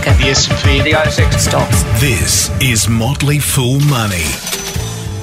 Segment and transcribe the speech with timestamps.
[0.00, 0.18] market.
[0.18, 1.82] The S&P, The ASX Stocks.
[2.00, 4.24] This is Motley Fool Money.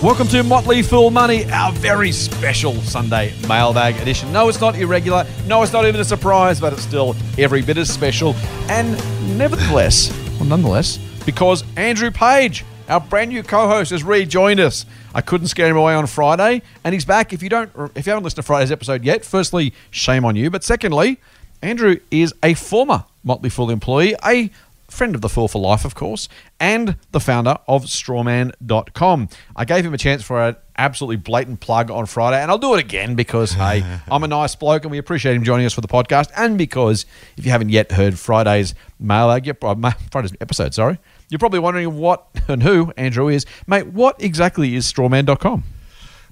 [0.03, 4.31] Welcome to Motley Fool Money, our very special Sunday mailbag edition.
[4.31, 5.25] No, it's not irregular.
[5.47, 8.35] No, it's not even a surprise, but it's still every bit as special.
[8.69, 8.91] And
[9.37, 14.85] nevertheless, well, nonetheless, because Andrew Page, our brand new co-host, has rejoined us.
[15.15, 17.33] I couldn't scare him away on Friday, and he's back.
[17.33, 20.51] If you don't, if you haven't listened to Friday's episode yet, firstly, shame on you.
[20.51, 21.19] But secondly,
[21.63, 24.51] Andrew is a former Motley Fool employee, a
[24.87, 29.29] friend of the Fool for Life, of course, and the founder of strawman.com.
[29.55, 32.73] I gave him a chance for an absolutely blatant plug on Friday, and I'll do
[32.75, 35.81] it again because, hey, I'm a nice bloke and we appreciate him joining us for
[35.81, 37.05] the podcast, and because
[37.37, 42.27] if you haven't yet heard Friday's mailbag, uh, Friday's episode, sorry, you're probably wondering what
[42.47, 43.45] and who Andrew is.
[43.67, 45.63] Mate, what exactly is strawman.com?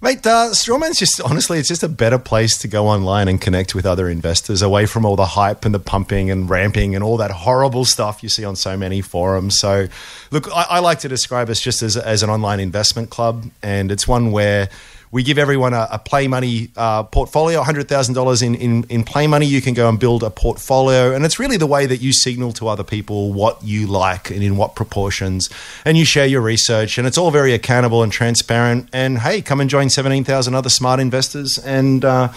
[0.06, 3.74] Mate, uh, Strawman's just honestly, it's just a better place to go online and connect
[3.74, 7.18] with other investors away from all the hype and the pumping and ramping and all
[7.18, 9.60] that horrible stuff you see on so many forums.
[9.60, 9.88] So,
[10.30, 13.92] look, I, I like to describe us just as, as an online investment club, and
[13.92, 14.70] it's one where
[15.16, 19.46] we give everyone a, a play money uh, portfolio, $100,000 in, in, in play money.
[19.46, 21.16] You can go and build a portfolio.
[21.16, 24.44] And it's really the way that you signal to other people what you like and
[24.44, 25.50] in what proportions.
[25.86, 26.98] And you share your research.
[26.98, 28.90] And it's all very accountable and transparent.
[28.92, 32.04] And hey, come and join 17,000 other smart investors and.
[32.04, 32.34] Uh,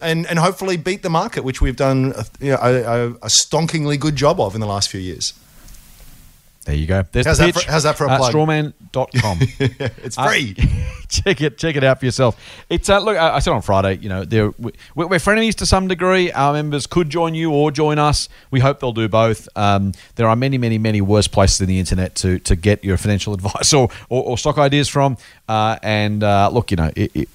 [0.00, 3.96] and, and hopefully beat the market, which we've done you know, a, a, a stonkingly
[3.96, 5.32] good job of in the last few years.
[6.64, 7.04] There you go.
[7.10, 7.64] There's How's the that pitch.
[7.64, 8.32] for- how's that for a Uh, plug?
[8.32, 9.38] Strawman.com.
[10.04, 10.54] It's Uh, free.
[11.08, 12.36] check it, check it out for yourself.
[12.70, 13.16] It's uh, look.
[13.16, 16.30] I I said on Friday, you know, they're, we- we're frenemies to some degree.
[16.30, 18.28] Our members could join you or join us.
[18.52, 19.48] We hope they'll do both.
[19.56, 22.96] Um, there are many, many, many worse places in the internet to to get your
[22.96, 25.16] financial advice or or, or stock ideas from.
[25.48, 27.28] Uh, and uh, look, you know, it, it,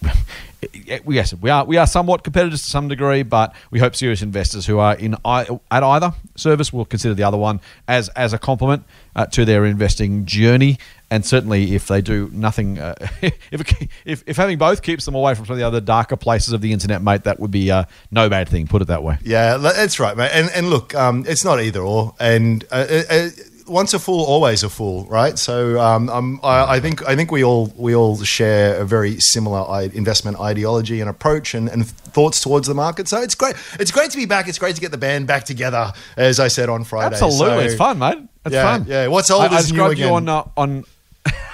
[0.74, 4.66] yes, we are we are somewhat competitors to some degree, but we hope serious investors
[4.66, 8.84] who are in at either service will consider the other one as as a complement
[9.16, 10.78] uh, to their investing journey.
[11.10, 15.36] And certainly, if they do nothing, uh, if, if if having both keeps them away
[15.36, 17.86] from some of the other darker places of the internet, mate, that would be uh,
[18.12, 18.68] no bad thing.
[18.68, 19.18] Put it that way.
[19.24, 20.32] Yeah, that's right, mate.
[20.34, 22.14] And and look, um, it's not either or.
[22.20, 23.30] And uh, uh, uh,
[23.68, 25.38] once a fool, always a fool, right?
[25.38, 29.20] So um, um, I, I think I think we all we all share a very
[29.20, 33.08] similar I- investment ideology and approach and, and thoughts towards the market.
[33.08, 33.56] So it's great.
[33.80, 34.48] It's great to be back.
[34.48, 37.16] It's great to get the band back together, as I said on Friday.
[37.16, 38.20] Absolutely, So- it's fun, mate.
[38.46, 38.86] It's Yeah, fun.
[38.88, 39.08] yeah.
[39.08, 40.30] What's old I, I is new described you again.
[40.30, 40.86] on uh, on.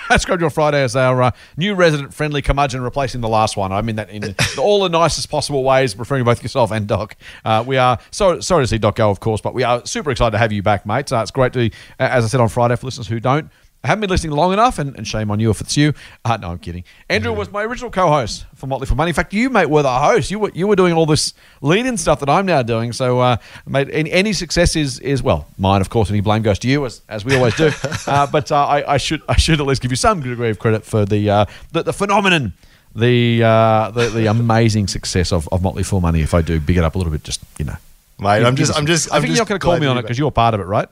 [0.10, 3.72] I described you on Friday as our uh, new resident-friendly curmudgeon replacing the last one.
[3.72, 7.16] I mean that in all the nicest possible ways, referring to both yourself and Doc.
[7.46, 10.12] Uh, we are so sorry to see Doc go, of course, but we are super
[10.12, 11.12] excited to have you back, mate.
[11.12, 11.70] Uh, it's great to, uh,
[12.00, 13.50] as I said on Friday, for listeners who don't
[13.88, 15.94] haven't been listening long enough, and, and shame on you if it's you.
[16.24, 16.84] Uh, no, I'm kidding.
[17.10, 19.10] Andrew was my original co-host for Motley Fool Money.
[19.10, 20.32] In fact, you, mate, were the host.
[20.32, 22.94] You were you were doing all this lead-in stuff that I'm now doing.
[22.94, 26.10] So, uh, mate, any, any success is is well, mine, of course.
[26.10, 27.72] Any blame goes to you, as, as we always do.
[28.08, 30.60] uh, but uh, I, I should I should at least give you some degree of
[30.60, 32.54] credit for the uh, the, the phenomenon.
[32.96, 36.22] The, uh, the the amazing success of, of Motley Fool Money.
[36.22, 37.76] If I do big it up a little bit, just you know,
[38.20, 39.88] Mate, I'm just I'm just I I'm think just you're not going to call me
[39.88, 40.88] on it because you're part of it, right?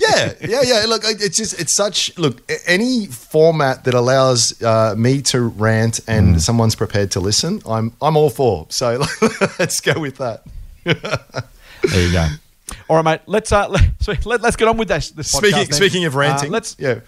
[0.00, 0.84] Yeah, yeah, yeah.
[0.88, 6.40] Look, it's just it's such look any format that allows uh, me to rant and
[6.40, 7.62] someone's prepared to listen.
[7.66, 8.66] I'm I'm all for.
[8.70, 9.02] So
[9.58, 10.42] let's go with that.
[10.84, 12.28] There you go.
[12.88, 13.20] All right, mate.
[13.26, 15.10] Let's uh, let, so let, us get on with this.
[15.10, 17.00] this Speaking podcast speaking of ranting, Uh, let's yeah.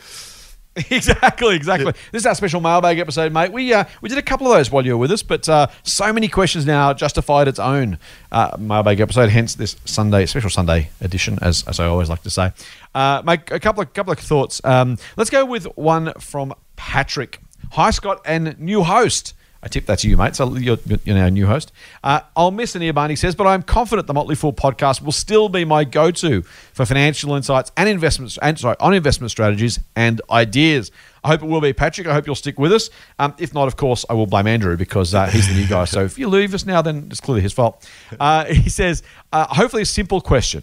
[0.90, 1.92] exactly, exactly.
[2.12, 3.50] This is our special mailbag episode, mate.
[3.50, 5.68] We uh, we did a couple of those while you were with us, but uh,
[5.84, 7.98] so many questions now justified its own
[8.30, 9.30] uh, mailbag episode.
[9.30, 12.52] Hence this Sunday special Sunday edition, as, as I always like to say.
[12.94, 14.60] Uh, mate, a couple of couple of thoughts.
[14.64, 17.40] Um, let's go with one from Patrick.
[17.72, 19.32] Hi, Scott, and new host.
[19.66, 20.36] I tip that's you, mate.
[20.36, 21.72] So you're, you're a new host.
[22.04, 25.10] Uh, I'll miss an earbud, he says, but I'm confident the Motley Fool podcast will
[25.10, 30.20] still be my go-to for financial insights and investments, and sorry, on investment strategies and
[30.30, 30.92] ideas.
[31.24, 32.06] I hope it will be, Patrick.
[32.06, 32.90] I hope you'll stick with us.
[33.18, 35.84] Um, if not, of course, I will blame Andrew because uh, he's the new guy.
[35.84, 37.90] So if you leave us now, then it's clearly his fault.
[38.20, 39.02] Uh, he says,
[39.32, 40.62] uh, hopefully, a simple question: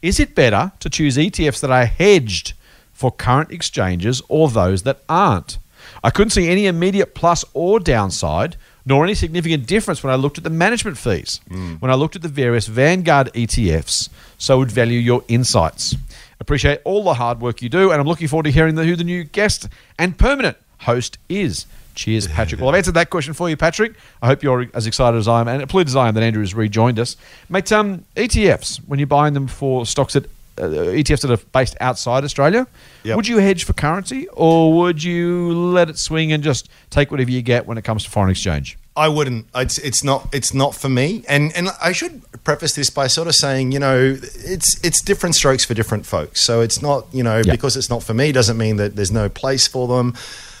[0.00, 2.54] Is it better to choose ETFs that are hedged
[2.94, 5.58] for current exchanges or those that aren't?
[6.04, 10.38] I couldn't see any immediate plus or downside, nor any significant difference when I looked
[10.38, 11.40] at the management fees,
[11.78, 14.08] when I looked at the various Vanguard ETFs,
[14.38, 15.94] so would value your insights.
[16.40, 19.04] Appreciate all the hard work you do, and I'm looking forward to hearing who the
[19.04, 19.68] new guest
[19.98, 21.66] and permanent host is.
[21.94, 22.60] Cheers, Patrick.
[22.60, 23.92] Well, I've answered that question for you, Patrick.
[24.22, 26.42] I hope you're as excited as I am, and pleased as I am that Andrew
[26.42, 27.16] has rejoined us.
[27.48, 30.28] Mate, um, ETFs, when you're buying them for stocks that
[30.58, 30.62] uh,
[30.94, 32.66] ETFs that are based outside Australia,
[33.04, 33.16] Yep.
[33.16, 37.30] would you hedge for currency or would you let it swing and just take whatever
[37.30, 38.76] you get when it comes to foreign exchange?
[38.94, 39.46] I wouldn't.
[39.54, 41.24] It's it's not it's not for me.
[41.26, 45.34] And and I should preface this by sort of saying, you know, it's it's different
[45.34, 46.42] strokes for different folks.
[46.42, 47.52] So it's not, you know, Yeah.
[47.52, 50.14] because it's not for me doesn't mean that there's no place for them.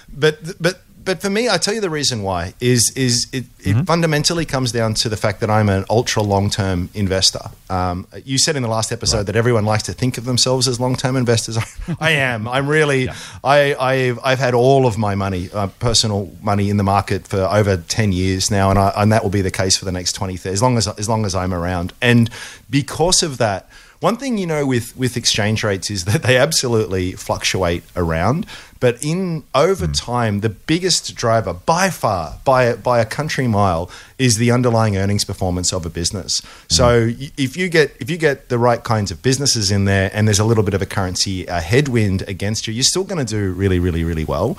[0.08, 3.72] But but but for me, I tell you the reason why is is it, it
[3.72, 3.84] Mm-hmm.
[3.84, 7.40] fundamentally comes down to the fact that I'm an ultra long term investor.
[7.70, 10.80] Um, you said in the last episode that everyone likes to think of themselves as
[10.80, 11.56] long term investors.
[12.00, 12.48] I am.
[12.48, 13.08] I'm really.
[13.44, 17.40] I I've I've had all of my money, uh, personal money, in the market for
[17.42, 20.12] over ten years now, and I, and that will be the case for the next
[20.14, 21.92] twenty as long as as long as I'm around.
[22.02, 22.30] And
[22.68, 23.68] because of that.
[24.02, 28.46] One thing you know with, with exchange rates is that they absolutely fluctuate around,
[28.80, 33.88] but in over time, the biggest driver by far, by a, by a country mile,
[34.18, 36.42] is the underlying earnings performance of a business.
[36.66, 40.26] So if you get if you get the right kinds of businesses in there, and
[40.26, 43.30] there's a little bit of a currency uh, headwind against you, you're still going to
[43.36, 44.58] do really really really well.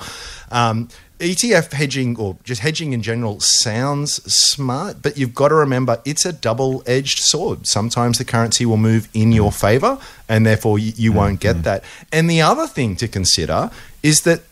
[0.50, 0.88] Um,
[1.20, 6.24] ETF hedging or just hedging in general sounds smart, but you've got to remember it's
[6.24, 7.66] a double edged sword.
[7.66, 11.62] Sometimes the currency will move in your favor, and therefore you, you won't get mm-hmm.
[11.62, 11.84] that.
[12.12, 13.70] And the other thing to consider
[14.02, 14.42] is that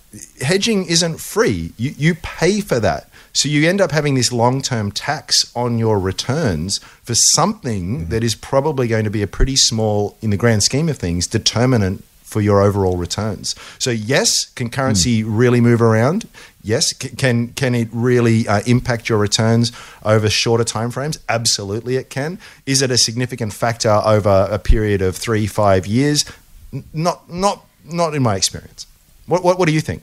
[0.41, 3.09] hedging isn't free, you, you pay for that.
[3.33, 8.11] So you end up having this long term tax on your returns for something mm-hmm.
[8.11, 11.27] that is probably going to be a pretty small, in the grand scheme of things,
[11.27, 13.55] determinant for your overall returns.
[13.79, 15.27] So yes, can currency mm.
[15.29, 16.27] really move around?
[16.63, 19.73] Yes, C- can can it really uh, impact your returns
[20.05, 21.19] over shorter timeframes?
[21.29, 22.39] Absolutely, it can.
[22.67, 26.25] Is it a significant factor over a period of three, five years?
[26.73, 28.87] N- Not not not in my experience.
[29.27, 30.03] What what, what do you think?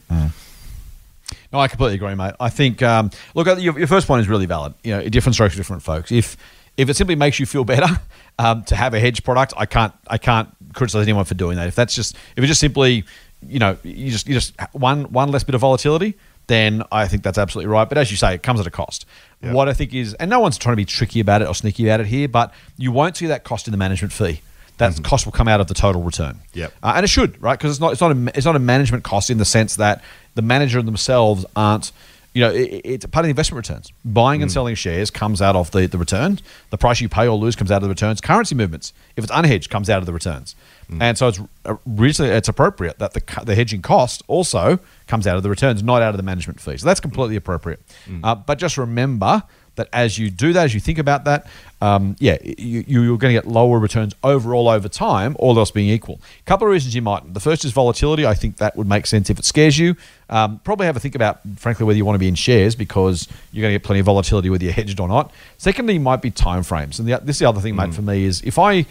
[1.52, 2.34] No, I completely agree, mate.
[2.40, 4.74] I think um, look, your, your first point is really valid.
[4.84, 6.12] You know, different strokes for different folks.
[6.12, 6.38] If
[6.78, 7.88] if it simply makes you feel better
[8.40, 11.68] um, to have a hedge product, I can't I can't criticize anyone for doing that.
[11.68, 13.04] If that's just if it's just simply
[13.48, 16.16] you know you just you just one one less bit of volatility,
[16.50, 17.88] then I think that's absolutely right.
[17.88, 19.06] But as you say, it comes at a cost.
[19.42, 21.88] What I think is, and no one's trying to be tricky about it or sneaky
[21.88, 24.42] about it here, but you won't see that cost in the management fee.
[24.80, 26.40] That cost will come out of the total return.
[26.54, 26.74] Yep.
[26.84, 27.58] Uh, and it should, right?
[27.58, 30.04] Because it's not it's not a it's not a management cost in the sense that
[30.36, 31.92] the manager themselves aren't.
[32.34, 33.92] You know, it, it's part of the investment returns.
[34.06, 36.40] Buying and selling shares comes out of the, the return.
[36.70, 38.22] The price you pay or lose comes out of the returns.
[38.22, 40.56] Currency movements, if it's unhedged, comes out of the returns.
[41.00, 45.38] And so it's uh, reasonably it's appropriate that the the hedging cost also comes out
[45.38, 46.78] of the returns, not out of the management fee.
[46.78, 47.80] So that's completely appropriate.
[48.24, 49.44] Uh, but just remember
[49.80, 51.48] that as you do that, as you think about that,
[51.82, 55.90] um, yeah, you, you're going to get lower returns overall over time, all else being
[55.90, 56.20] equal.
[56.42, 57.34] A couple of reasons you mightn't.
[57.34, 58.26] The first is volatility.
[58.26, 59.96] I think that would make sense if it scares you.
[60.30, 63.28] Um, probably have a think about, frankly, whether you want to be in shares because
[63.52, 65.32] you're going to get plenty of volatility whether you're hedged or not.
[65.58, 67.00] Secondly, might be time frames.
[67.00, 68.86] And the, this is the other thing, mate, for me is if I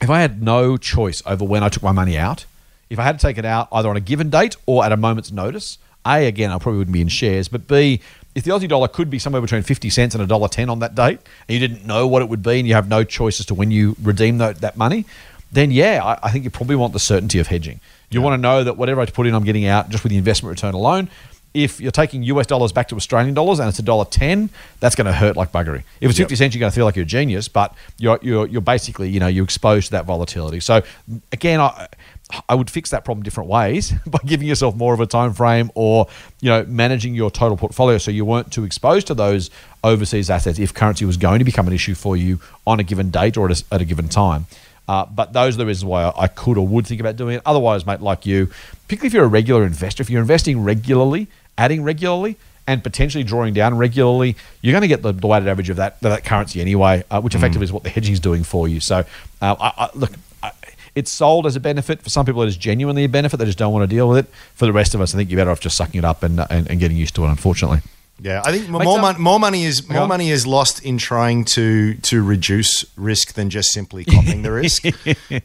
[0.00, 2.46] if I had no choice over when I took my money out,
[2.88, 4.96] if I had to take it out either on a given date or at a
[4.96, 5.78] moment's notice,
[6.08, 8.00] A, again, I probably wouldn't be in shares, but B,
[8.34, 11.18] if the Aussie dollar could be somewhere between 50 cents and $1.10 on that date,
[11.48, 13.54] and you didn't know what it would be and you have no choice as to
[13.54, 15.04] when you redeem that, that money,
[15.50, 17.80] then yeah, I, I think you probably want the certainty of hedging.
[18.10, 20.18] You want to know that whatever I put in, I'm getting out just with the
[20.18, 21.08] investment return alone.
[21.54, 24.50] If you're taking US dollars back to Australian dollars and it's a dollar ten,
[24.80, 25.82] that's going to hurt like buggery.
[26.00, 26.26] If it's Yep.
[26.26, 29.08] fifty cents, you're going to feel like you're a genius, but you're you're, you're basically
[29.08, 30.60] you know you're exposed to that volatility.
[30.60, 30.82] So
[31.32, 31.88] again, I
[32.48, 35.70] I would fix that problem different ways by giving yourself more of a time frame
[35.74, 36.08] or
[36.40, 39.50] you know managing your total portfolio so you weren't too exposed to those
[39.82, 43.10] overseas assets if currency was going to become an issue for you on a given
[43.10, 44.46] date or at a, at a given time.
[44.88, 47.42] Uh, but those are the reasons why I could or would think about doing it.
[47.44, 48.46] Otherwise, mate, like you,
[48.86, 53.54] particularly if you're a regular investor, if you're investing regularly, adding regularly, and potentially drawing
[53.54, 57.02] down regularly, you're going to get the, the weighted average of that that currency anyway,
[57.10, 58.78] uh, which effectively is what the hedging is doing for you.
[58.80, 59.04] So,
[59.40, 60.12] uh, I, I, look,
[60.94, 62.42] it's sold as a benefit for some people.
[62.42, 63.36] It is genuinely a benefit.
[63.38, 64.30] They just don't want to deal with it.
[64.54, 66.40] For the rest of us, I think you're better off just sucking it up and
[66.50, 67.28] and, and getting used to it.
[67.28, 67.80] Unfortunately.
[68.20, 70.98] Yeah, I think more Mate, um, mon- more money is more money is lost in
[70.98, 74.84] trying to to reduce risk than just simply copying the risk.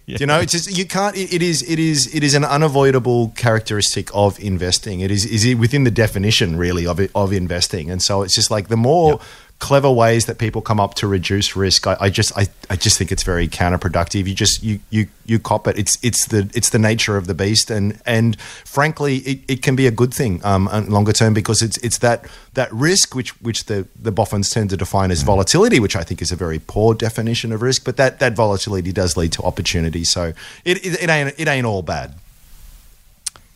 [0.06, 1.16] You know, it's just you can't.
[1.16, 5.02] It, it is it is it is an unavoidable characteristic of investing.
[5.02, 8.34] It is is it within the definition really of it, of investing, and so it's
[8.34, 9.20] just like the more.
[9.60, 11.88] Clever ways that people come up to reduce risk.
[11.88, 14.28] I, I just, I, I just think it's very counterproductive.
[14.28, 15.80] You just, you, you, you cop it.
[15.80, 19.78] It's, it's the, it's the nature of the beast, and, and frankly, it, it can
[19.78, 23.66] be a good thing um, longer term because it's, it's that, that risk which, which
[23.66, 26.94] the, the boffins tend to define as volatility, which I think is a very poor
[26.94, 27.86] definition of risk.
[27.86, 30.04] But that, that volatility does lead to opportunity.
[30.04, 30.34] So
[30.66, 32.16] it, it, it ain't, it ain't all bad.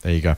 [0.03, 0.35] There you go.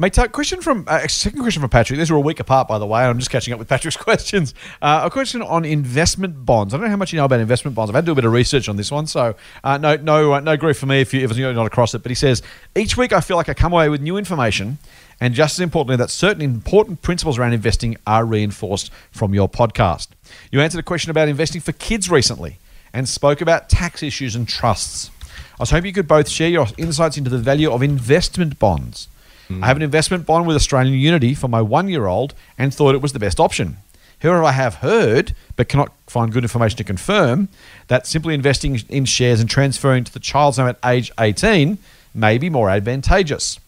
[0.00, 1.98] Mate, uh, question from uh, second question from Patrick.
[1.98, 3.02] These are a week apart, by the way.
[3.02, 4.54] I'm just catching up with Patrick's questions.
[4.80, 6.72] Uh, a question on investment bonds.
[6.72, 7.90] I don't know how much you know about investment bonds.
[7.90, 10.34] I've had to do a bit of research on this one, so uh, no, no,
[10.34, 12.04] uh, no grief for me if, you, if you're not across it.
[12.04, 12.42] But he says
[12.76, 14.78] each week I feel like I come away with new information,
[15.20, 20.10] and just as importantly, that certain important principles around investing are reinforced from your podcast.
[20.52, 22.58] You answered a question about investing for kids recently,
[22.92, 25.10] and spoke about tax issues and trusts.
[25.54, 29.08] I was hoping you could both share your insights into the value of investment bonds.
[29.50, 32.94] I have an investment bond with Australian Unity for my one year old and thought
[32.94, 33.78] it was the best option.
[34.20, 37.48] However, I have heard, but cannot find good information to confirm,
[37.86, 41.78] that simply investing in shares and transferring to the child's name at age 18
[42.14, 43.58] may be more advantageous.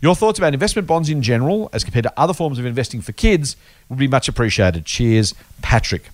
[0.00, 3.12] Your thoughts about investment bonds in general, as compared to other forms of investing for
[3.12, 3.56] kids,
[3.88, 4.84] would be much appreciated.
[4.84, 6.10] Cheers, Patrick.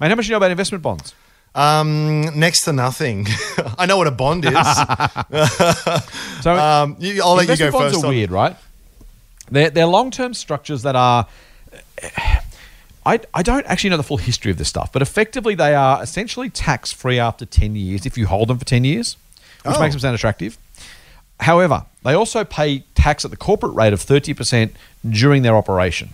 [0.00, 1.14] Mate, how much do you know about investment bonds?
[1.54, 3.26] Um, next to nothing.
[3.78, 4.52] I know what a bond is.
[6.42, 8.04] So, um, you, I'll let you go bonds first.
[8.04, 8.56] are on- weird, right?
[9.50, 11.26] They're, they're long term structures that are.
[13.06, 16.02] I, I don't actually know the full history of this stuff, but effectively they are
[16.02, 19.16] essentially tax free after 10 years if you hold them for 10 years,
[19.64, 19.80] which Oh.
[19.80, 20.56] makes them sound attractive.
[21.40, 24.70] However, they also pay tax at the corporate rate of 30%
[25.08, 26.10] during their operation.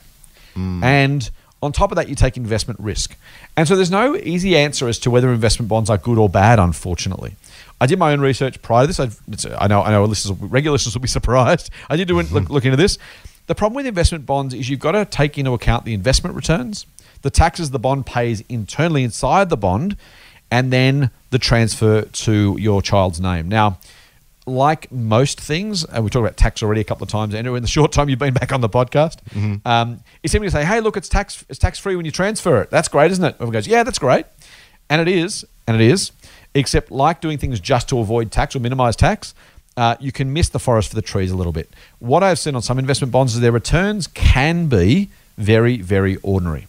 [0.57, 1.31] And
[1.63, 3.17] on top of that, you take investment risk.
[3.57, 6.59] And so there's no easy answer as to whether investment bonds are good or bad,
[6.59, 7.37] unfortunately.
[7.81, 9.47] I did my own research prior to this.
[9.59, 11.71] I know, I know listeners, regular listeners will be surprised.
[11.89, 12.53] I did do an- look, mm-hmm.
[12.53, 12.99] look into this.
[13.47, 16.87] The problem with investment bonds is you've got to take into account the investment returns,
[17.23, 19.97] the taxes the bond pays internally inside the bond,
[20.51, 23.49] and then the transfer to your child's name.
[23.49, 23.79] Now,
[24.47, 27.55] like most things, and we talked about tax already a couple of times, Andrew.
[27.55, 29.19] In the short time you've been back on the podcast,
[29.67, 32.63] um, it's simply to say, "Hey, look, it's tax it's tax free when you transfer
[32.63, 32.71] it.
[32.71, 34.27] That's great, isn't it?" Everyone goes, "Yeah, that's great,"
[34.89, 36.13] and it is, and it is.
[36.53, 39.35] Except, like doing things just to avoid tax or minimize tax,
[39.77, 41.69] uh, you can miss the forest for the trees a little bit.
[42.01, 46.67] What I've seen on some investment bonds is their returns can be very, very ordinary,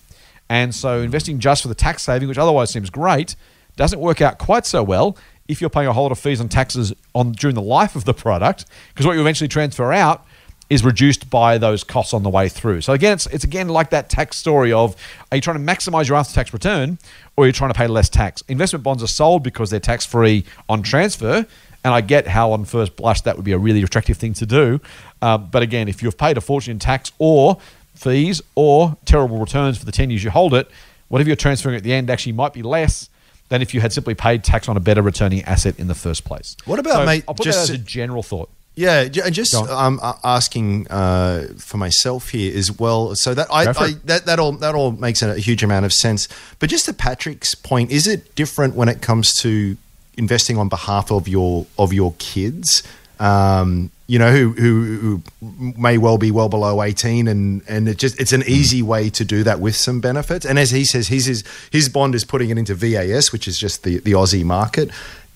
[0.50, 3.36] and so investing just for the tax saving, which otherwise seems great,
[3.76, 5.18] doesn't work out quite so well
[5.52, 8.06] if you're paying a whole lot of fees and taxes on during the life of
[8.06, 10.26] the product, because what you eventually transfer out
[10.70, 12.80] is reduced by those costs on the way through.
[12.80, 14.96] So again, it's, it's again like that tax story of
[15.30, 16.98] are you trying to maximize your after tax return
[17.36, 18.42] or are you trying to pay less tax?
[18.48, 21.46] Investment bonds are sold because they're tax free on transfer.
[21.84, 24.46] And I get how on first blush that would be a really attractive thing to
[24.46, 24.80] do.
[25.22, 27.58] Uh, but again, if you've paid a fortune in tax or
[27.94, 30.72] fees or terrible returns for the 10 years you hold it,
[31.10, 33.10] whatever you're transferring at the end actually might be less
[33.52, 36.24] than if you had simply paid tax on a better returning asset in the first
[36.24, 36.56] place.
[36.64, 38.50] What about, So mate, I'll put just- that as a general thought.
[38.74, 43.14] Yeah, and just um, asking uh, for myself here as well.
[43.16, 46.30] So that I, I that that all that all makes a huge amount of sense.
[46.60, 49.76] But just to Patrick's point, is it different when it comes to
[50.18, 52.82] investing on behalf of your of your kids?
[53.20, 57.98] Um, you know, who, who who may well be well below eighteen, and and it
[57.98, 60.46] just it's an easy way to do that with some benefits.
[60.46, 63.58] And as he says, his his, his bond is putting it into VAS, which is
[63.58, 64.90] just the, the Aussie market.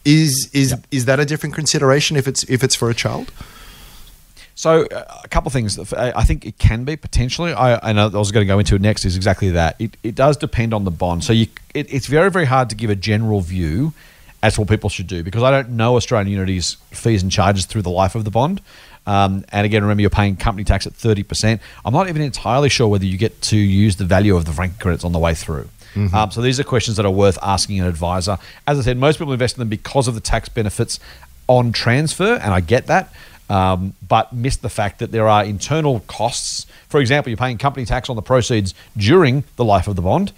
[0.03, 3.31] Is is is that a different consideration if it's if it's for a child?
[4.55, 5.79] So uh, a couple of things.
[5.93, 7.53] I I think it can be potentially.
[7.53, 9.05] I, I know I was going to go into it next.
[9.05, 9.77] Is exactly that.
[9.79, 11.23] It, it does depend on the bond.
[11.23, 13.93] So you, it, it's very very hard to give a general view
[14.45, 17.81] as what people should do because I don't know Australian Unity's fees and charges through
[17.81, 18.61] the life of the bond.
[19.07, 21.61] Um, and again, remember you're paying company tax at thirty percent.
[21.83, 24.79] I'm not even entirely sure whether you get to use the value of the franking
[24.79, 25.69] credits on the way through.
[26.13, 28.37] Um, so these are questions that are worth asking an advisor.
[28.67, 30.99] As I said, most people invest in them because of the tax benefits
[31.47, 33.13] on transfer, and I get that
[33.49, 36.65] um, but miss the fact that there are internal costs.
[36.89, 40.31] For example, you're paying company tax on the proceeds during the life of the bond,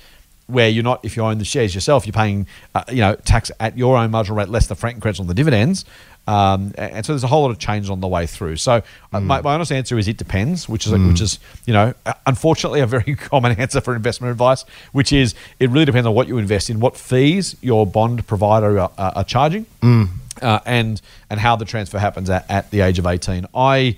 [0.47, 3.51] where you're not, if you own the shares yourself, you're paying, uh, you know, tax
[3.59, 5.85] at your own marginal rate less the franking credits on the dividends.
[6.25, 8.57] Um, and so there's a whole lot of change on the way through.
[8.57, 8.81] So
[9.13, 12.13] uh, my, my honest answer is it depends, which is which is you know uh,
[12.25, 16.27] unfortunately a very common answer for investment advice, which is it really depends on what
[16.27, 19.65] you invest in, what fees your bond provider are, are charging,
[20.41, 23.47] uh, and and how the transfer happens at, at the age of 18.
[23.55, 23.95] I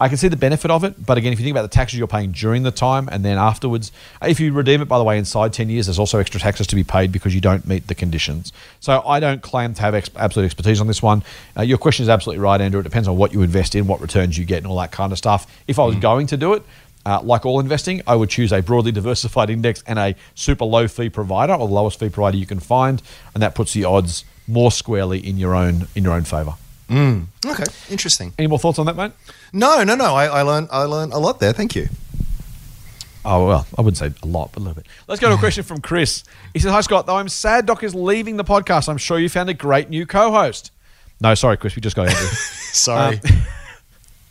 [0.00, 1.98] I can see the benefit of it, but again, if you think about the taxes
[1.98, 5.18] you're paying during the time and then afterwards, if you redeem it, by the way,
[5.18, 7.94] inside 10 years, there's also extra taxes to be paid because you don't meet the
[7.94, 8.52] conditions.
[8.80, 11.22] So I don't claim to have ex- absolute expertise on this one.
[11.56, 12.80] Uh, your question is absolutely right, Andrew.
[12.80, 15.12] It depends on what you invest in, what returns you get, and all that kind
[15.12, 15.46] of stuff.
[15.68, 16.64] If I was going to do it,
[17.06, 20.88] uh, like all investing, I would choose a broadly diversified index and a super low
[20.88, 23.02] fee provider or the lowest fee provider you can find,
[23.34, 26.24] and that puts the odds more squarely in your own in your own
[26.88, 27.26] favour.
[27.46, 28.32] Okay, interesting.
[28.38, 29.12] Any more thoughts on that, mate?
[29.52, 30.14] No, no, no.
[30.14, 31.52] I, I learned I learned a lot there.
[31.52, 31.88] Thank you.
[33.24, 34.86] Oh, well, I wouldn't say a lot, but a little bit.
[35.08, 36.24] Let's go to a question from Chris.
[36.52, 37.06] He says, Hi, Scott.
[37.06, 40.04] Though I'm sad Doc is leaving the podcast, I'm sure you found a great new
[40.06, 40.70] co host.
[41.20, 41.74] No, sorry, Chris.
[41.74, 42.26] We just got Andrew.
[42.86, 43.20] Um, sorry.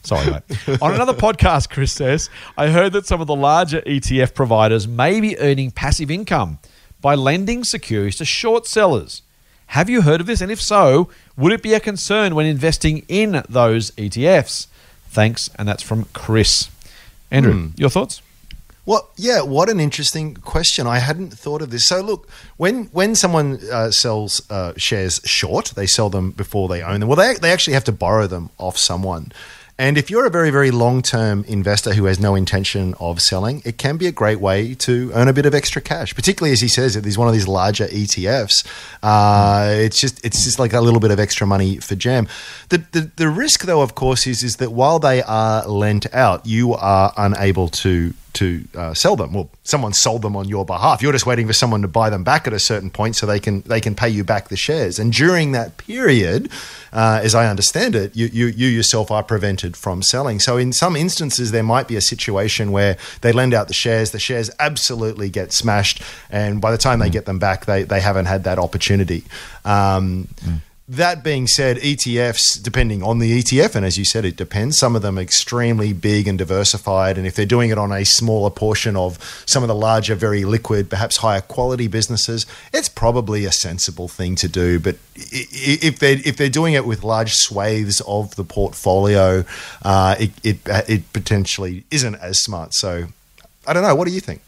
[0.06, 0.82] Sorry, mate.
[0.82, 5.22] On another podcast, Chris says, I heard that some of the larger ETF providers may
[5.22, 6.60] be earning passive income
[7.00, 9.22] by lending securities to short sellers.
[9.68, 10.42] Have you heard of this?
[10.42, 14.68] And if so, would it be a concern when investing in those ETFs?
[15.08, 15.50] Thanks.
[15.56, 16.70] And that's from Chris.
[17.32, 18.22] Andrew, your thoughts?
[18.86, 20.88] Well, yeah, what an interesting question.
[20.88, 21.86] I hadn't thought of this.
[21.88, 26.82] So, look, when when someone uh, sells uh, shares short, they sell them before they
[26.82, 27.08] own them.
[27.08, 29.32] Well, they, they actually have to borrow them off someone.
[29.77, 33.63] And if you're a very, very long term investor who has no intention of selling,
[33.65, 36.62] it can be a great way to earn a bit of extra cash, particularly as
[36.62, 38.65] he says, it is one of these larger ETFs.
[39.01, 42.27] Uh, it's just it's just like a little bit of extra money for jam.
[42.70, 46.46] The, the, the risk, though, of course, is, is that while they are lent out,
[46.46, 49.34] you are unable to to uh, sell them.
[49.34, 51.01] Well, someone sold them on your behalf.
[51.01, 53.39] You're just waiting for someone to buy them back at a certain point so they
[53.39, 55.00] can they can pay you back the shares.
[55.00, 56.50] And during that period,
[56.92, 60.39] uh, as I understand it, you, you you yourself are prevented from selling.
[60.39, 64.12] So in some instances, there might be a situation where they lend out the shares,
[64.12, 68.01] the shares absolutely get smashed, and by the time they get them back, they they
[68.01, 69.24] haven't had that opportunity.
[69.65, 70.27] Um,
[70.88, 74.78] that being said, ETFs, depending on the ETF, and as you said, it depends.
[74.78, 77.18] Some of them extremely big and diversified.
[77.18, 80.44] And if they're doing it on a smaller portion of some of the larger, very
[80.44, 84.78] liquid, perhaps higher quality businesses, it's probably a sensible thing to do.
[84.78, 89.46] But if they're, if they're doing it with large swathes of the portfolio,
[89.84, 90.60] uh, it, it,
[90.90, 92.74] it potentially isn't as smart.
[92.74, 93.06] So
[93.66, 93.96] I don't know.
[93.96, 94.42] What do you think?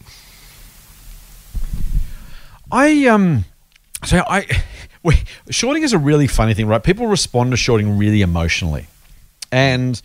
[2.71, 3.45] I um,
[4.03, 4.45] so I,
[5.05, 6.83] we, shorting is a really funny thing, right?
[6.83, 8.87] People respond to shorting really emotionally,
[9.51, 10.01] and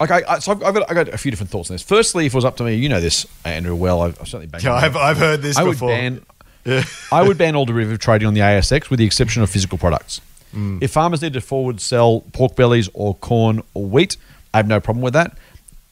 [0.00, 1.82] like I, I so I've, I've got I got a few different thoughts on this.
[1.82, 3.74] Firstly, if it was up to me, you know this, Andrew.
[3.74, 4.96] Well, I've, I've certainly banged Yeah, I've.
[4.96, 5.88] I've heard this I would before.
[5.88, 6.26] ban.
[7.12, 10.20] I would ban all derivative trading on the ASX with the exception of physical products.
[10.54, 10.82] Mm.
[10.82, 14.16] If farmers need to forward sell pork bellies or corn or wheat,
[14.52, 15.36] I have no problem with that.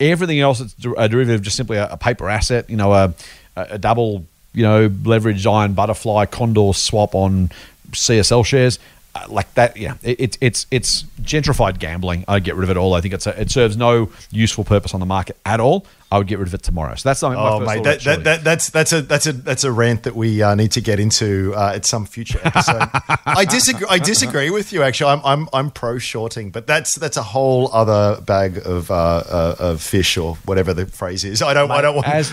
[0.00, 3.15] Everything else that's a derivative, just simply a, a paper asset, you know, a,
[3.57, 7.50] a double, you know, leverage iron butterfly condor swap on
[7.92, 8.78] CSL shares,
[9.14, 9.76] uh, like that.
[9.76, 12.25] Yeah, it, it's it's it's gentrified gambling.
[12.28, 12.95] I'd get rid of it all.
[12.95, 15.87] I think it's a, it serves no useful purpose on the market at all.
[16.11, 16.95] I would get rid of it tomorrow.
[16.95, 17.38] So that's something.
[17.38, 20.14] my Oh mate, that, that, that, that's that's a that's a that's a rant that
[20.14, 22.83] we uh, need to get into uh, at some future episode.
[23.26, 23.87] I disagree.
[23.90, 24.83] I disagree with you.
[24.83, 28.95] Actually, I'm I'm I'm pro shorting, but that's that's a whole other bag of uh,
[28.95, 31.42] uh, of fish or whatever the phrase is.
[31.42, 32.09] I don't I don't want.
[32.09, 32.33] as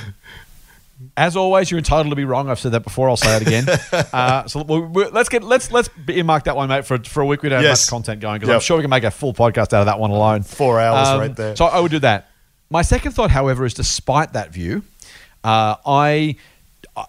[1.17, 2.49] as always, you're entitled to be wrong.
[2.49, 3.09] I've said that before.
[3.09, 3.65] I'll say it again.
[4.13, 7.25] uh, so we'll, we'll- let's get let's let's earmark that one, mate, for for a
[7.25, 7.41] week.
[7.41, 7.85] We don't have Yes.
[7.85, 9.99] much content going because I'm sure we can make a full podcast out of that
[9.99, 10.37] one alone.
[10.37, 11.55] Um, Four hours right there.
[11.55, 12.29] So I would do that.
[12.69, 14.83] My second thought, however, is despite that view,
[15.43, 16.35] uh, I.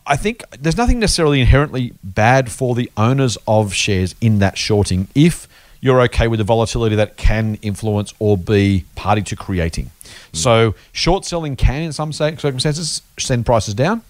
[0.04, 5.06] I think there's nothing necessarily inherently bad for the owners of shares in that shorting
[5.14, 5.46] if
[5.80, 9.92] you're okay with the volatility that can influence or be party to creating.
[10.32, 14.02] So short selling can, in some circumstances, send prices down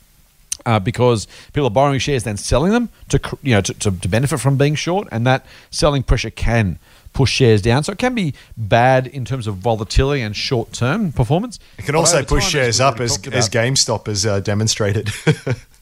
[0.65, 4.09] uh, because people are borrowing shares then selling them to you know to, to, to
[4.09, 6.79] benefit from being short, and that selling pressure can
[7.13, 7.83] push shares down.
[7.83, 11.59] So it can be bad in terms of volatility and short term performance.
[11.79, 15.11] it can also push shares up as as GameStop has uh, demonstrated.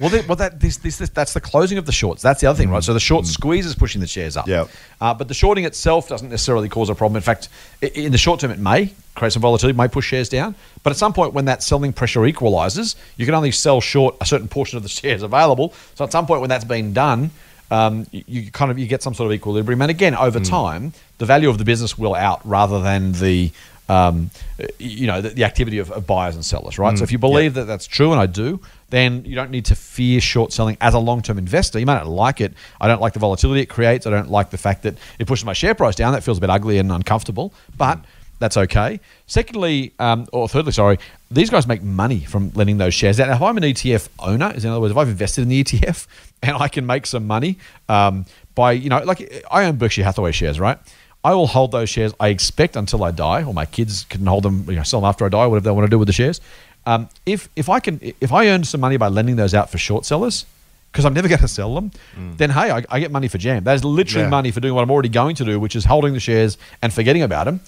[0.00, 2.22] Well, they, well, that this, this, this that's the closing of the shorts.
[2.22, 2.82] That's the other thing, right?
[2.82, 4.48] So the short squeeze is pushing the shares up.
[4.48, 4.70] Yep.
[4.98, 7.16] Uh, but the shorting itself doesn't necessarily cause a problem.
[7.16, 7.50] In fact,
[7.82, 10.54] in the short term, it may create some volatility, may push shares down.
[10.82, 14.24] But at some point, when that selling pressure equalizes, you can only sell short a
[14.24, 15.74] certain portion of the shares available.
[15.96, 17.30] So at some point, when that's been done,
[17.70, 19.82] um, you, you kind of you get some sort of equilibrium.
[19.82, 23.52] And again, over time, the value of the business will out rather than the
[23.90, 24.30] um,
[24.78, 26.96] you know the, the activity of, of buyers and sellers, right?
[26.96, 29.74] So if you believe that that's true, and I do, then you don't need to
[29.74, 31.80] fear short selling as a long term investor.
[31.80, 32.52] You might not like it.
[32.80, 34.06] I don't like the volatility it creates.
[34.06, 36.12] I don't like the fact that it pushes my share price down.
[36.12, 37.98] That feels a bit ugly and uncomfortable, but
[38.38, 39.00] that's okay.
[39.26, 40.98] Secondly, um, or thirdly, sorry,
[41.30, 43.28] these guys make money from lending those shares out.
[43.28, 45.64] Now, if I'm an ETF owner, is in other words, if I've invested in the
[45.64, 46.06] ETF
[46.44, 48.24] and I can make some money um,
[48.54, 50.78] by, you know, like I own Berkshire Hathaway shares, right?
[51.24, 52.14] I will hold those shares.
[52.18, 55.08] I expect until I die, or my kids can hold them, you know, sell them
[55.08, 56.40] after I die, whatever they want to do with the shares.
[56.86, 59.76] Um, if if I can, if I earn some money by lending those out for
[59.78, 60.46] short sellers,
[60.92, 61.90] because I'm never going to sell them,
[62.38, 63.64] then hey, I, I get money for jam.
[63.64, 64.30] That is literally Yeah.
[64.30, 66.92] money for doing what I'm already going to do, which is holding the shares and
[66.92, 67.60] forgetting about them.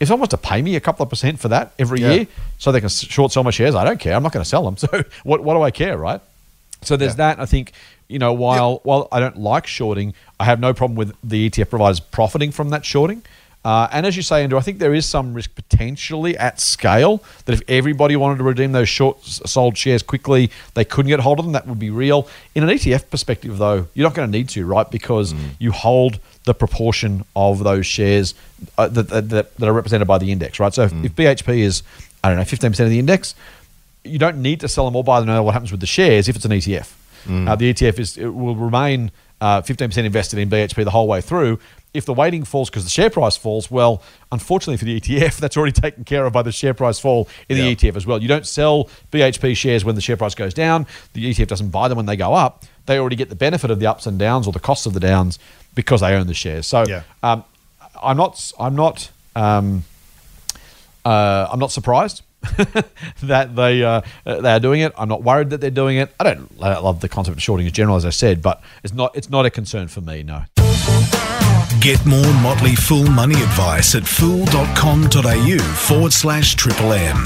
[0.00, 2.12] If someone wants to pay me a couple of percent for that every Yeah.
[2.12, 2.26] year,
[2.58, 4.14] so they can short sell my shares, I don't care.
[4.14, 4.76] I'm not going to sell them.
[4.82, 6.20] So what what do I care, right?
[6.82, 7.34] So there's Yeah.
[7.34, 7.40] that.
[7.40, 7.72] I think
[8.08, 11.70] you know while while I don't like shorting, I have no problem with the ETF
[11.70, 13.22] providers profiting from that shorting.
[13.64, 17.22] Uh, and as you say, Andrew, I think there is some risk potentially at scale
[17.44, 21.38] that if everybody wanted to redeem those short sold shares quickly, they couldn't get hold
[21.38, 21.52] of them.
[21.52, 22.28] That would be real.
[22.54, 24.88] In an ETF perspective, though, you're not going to need to, right?
[24.88, 28.34] Because you hold the proportion of those shares
[28.78, 30.72] uh, that, that, that, are represented by the index, right?
[30.72, 31.82] So if, if BHP is,
[32.22, 33.34] I don't know, 15% of the index,
[34.04, 36.28] you don't need to sell them all by the know what happens with the shares
[36.28, 36.92] if it's an ETF.
[37.26, 41.20] Uh, the ETF is it will remain uh, 15% invested in BHP the whole way
[41.20, 41.58] through.
[41.94, 45.56] If the weighting falls because the share price falls, well, unfortunately for the ETF, that's
[45.56, 47.78] already taken care of by the share price fall in the Yep.
[47.78, 48.20] ETF as well.
[48.20, 50.86] You don't sell BHP shares when the share price goes down.
[51.14, 52.64] The ETF doesn't buy them when they go up.
[52.86, 55.00] They already get the benefit of the ups and downs or the costs of the
[55.00, 55.38] downs
[55.74, 56.66] because they own the shares.
[56.66, 57.02] So Yeah.
[57.22, 57.44] um,
[58.02, 58.52] I'm not.
[58.60, 59.10] I'm not.
[59.34, 59.84] Um,
[61.04, 62.22] uh, I'm not surprised
[63.22, 64.92] that they uh, they are doing it.
[64.96, 66.14] I'm not worried that they're doing it.
[66.20, 68.92] I don't, I love the concept of shorting in general, as I said, but it's
[68.94, 70.22] not it's not a concern for me.
[70.22, 70.42] No.
[71.80, 77.24] Get more Motley Fool money advice at fool.com.au forward slash triple M.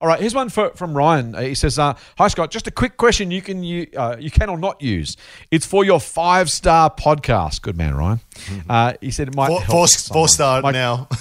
[0.00, 1.34] All right, here's one for, from Ryan.
[1.34, 3.30] Uh, He says, uh, "Hi Scott, just a quick question.
[3.30, 5.16] You can you uh, you can or not use.
[5.50, 7.62] It's for your five star podcast.
[7.62, 8.20] Good man, Ryan.
[8.68, 11.08] Uh, he said it might Four, help four, four star My- now.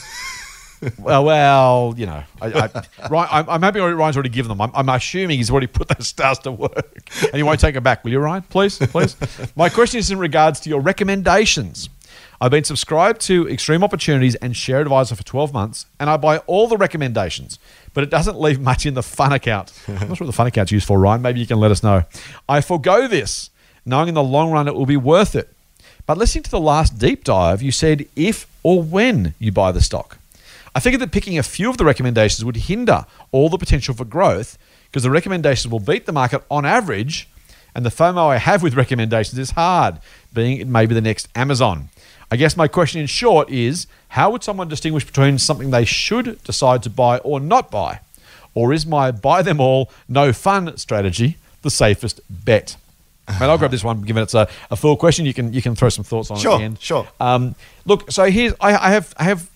[1.00, 4.62] Well, well, you know, I, I, Ryan, I'm, I'm happy Ryan's already given them.
[4.62, 7.84] I'm, I'm assuming he's already put those stars to work, and he won't take them
[7.84, 8.04] back.
[8.04, 8.44] Will you, Ryan?
[8.44, 9.16] Please, please.
[9.56, 11.90] My question is in regards to your recommendations.
[12.42, 16.40] I've been subscribed to Extreme Opportunities and Share Advisor for 12 months, and I buy
[16.40, 17.58] all the recommendations,
[17.94, 19.72] but it doesn't leave much in the fun account.
[19.88, 21.22] I'm not sure what the fun account's used for, Ryan.
[21.22, 22.04] Maybe you can let us know.
[22.50, 23.50] I forego this,
[23.86, 25.50] knowing in the long run it will be worth it.
[26.06, 29.82] But listening to the last deep dive, you said if or when you buy the
[29.82, 30.18] stock.
[30.76, 34.06] I figured that picking a few of the recommendations would hinder all the potential for
[34.06, 37.28] growth because the recommendations will beat the market on average,
[37.76, 40.00] and the FOMO I have with recommendations is hard,
[40.34, 41.90] being it may be the next Amazon.
[42.32, 46.44] I guess my question in short is how would someone distinguish between something they should
[46.44, 48.00] decide to buy or not buy?
[48.56, 52.76] Or is my buy them all, no fun strategy the safest bet?
[53.28, 55.26] And I'll grab this one, given it's a, a full question.
[55.26, 56.82] You can you can throw some thoughts on it at Sure, the end.
[56.82, 57.08] sure.
[57.20, 57.56] Um,
[57.86, 59.50] look, so here's I, I have I have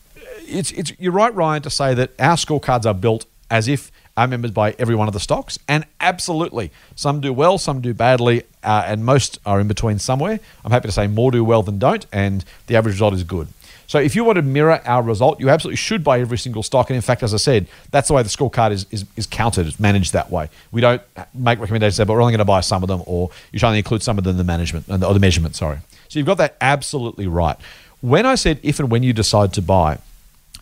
[0.48, 4.28] it's it's you're right, Ryan, to say that our scorecards are built as if our
[4.28, 8.44] members buy every one of the stocks, and absolutely, some do well, some do badly,
[8.64, 10.40] uh, and most are in between somewhere.
[10.66, 13.48] I'm happy to say more do well than don't, and the average result is good.
[13.86, 16.90] So if you want to mirror our result, you absolutely should buy every single stock.
[16.90, 19.66] And in fact, as I said, that's the way the scorecard is, is, is counted.
[19.66, 20.50] It's managed that way.
[20.74, 21.02] We don't
[21.34, 23.78] make recommendations, but we're only going to buy some of them, or you should only
[23.78, 25.56] include some of them in the management or the measurement.
[25.56, 25.78] Sorry.
[26.10, 27.56] So you've got that absolutely right.
[28.02, 30.00] When I said if and when you decide to buy,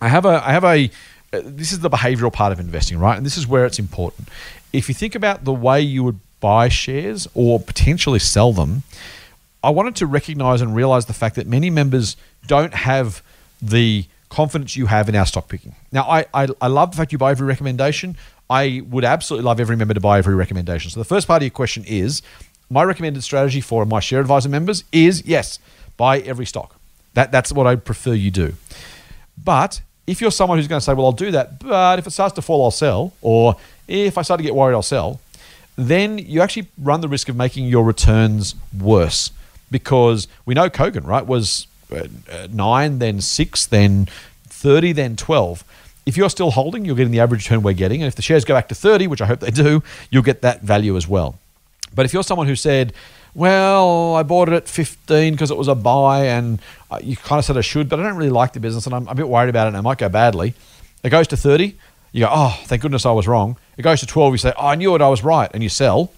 [0.06, 0.92] I have a I have a
[1.34, 3.18] uh, this is the behavioral part of investing, right?
[3.18, 4.30] And this is where it's important.
[4.72, 8.84] If you think about the way you would buy shares or potentially sell them,
[9.64, 13.24] I wanted to recognize and realize the fact that many members don't have
[13.60, 15.76] the confidence you have in our stock picking.
[15.92, 18.16] Now, I, I, I love the fact you buy every recommendation.
[18.48, 20.92] I would absolutely love every member to buy every recommendation.
[20.92, 22.22] So the first part of your question is
[22.70, 25.58] my recommended strategy for my share advisor members is yes,
[25.98, 26.76] buy every stock.
[27.16, 28.54] That, that's what I prefer you do.
[29.44, 32.12] But if you're someone who's going to say, well, I'll do that, but if it
[32.12, 33.56] starts to fall, I'll sell, or
[33.88, 35.20] if I start to get worried, I'll sell,
[35.76, 39.32] then you actually run the risk of making your returns worse
[39.72, 44.08] because we know Kogan, right, was uh, uh, nine, then six, then
[44.46, 45.64] 30, then 12.
[46.06, 48.02] If you're still holding, you're getting the average return we're getting.
[48.02, 50.42] And if the shares go back to 30, which I hope they do, you'll get
[50.42, 51.38] that value as well.
[51.94, 52.94] But if you're someone who said,
[53.36, 57.38] well, I bought it at 15 because it was a buy and uh, you kind
[57.38, 59.28] of said I should, but I don't really like the business and I'm a bit
[59.28, 60.54] worried about it and it might go badly.
[61.04, 61.76] It goes to 30,
[62.14, 63.58] you go, oh, thank goodness I was wrong.
[63.78, 65.68] It goes to 12, you say, oh, I knew it, I was right, and you
[65.68, 66.14] sell.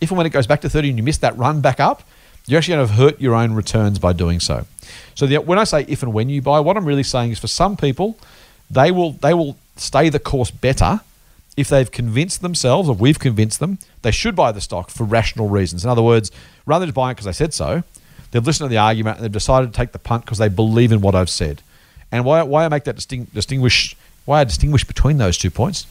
[0.00, 2.02] If and when it goes back to 30 and you miss that run back up,
[2.46, 4.66] you're actually going to hurt your own returns by doing so.
[5.14, 7.38] So the, when I say if and when you buy, what I'm really saying is
[7.38, 8.18] for some people,
[8.70, 11.00] they will they will stay the course better
[11.56, 15.48] if they've convinced themselves, or we've convinced them, they should buy the stock for rational
[15.48, 15.84] reasons.
[15.84, 16.30] In other words,
[16.66, 17.82] rather than just buying it because they said so,
[18.30, 20.92] they've listened to the argument and they've decided to take the punt because they believe
[20.92, 21.62] in what I've said.
[22.12, 25.86] And why, why I make that distinct, distinguish, why I distinguish between those two points,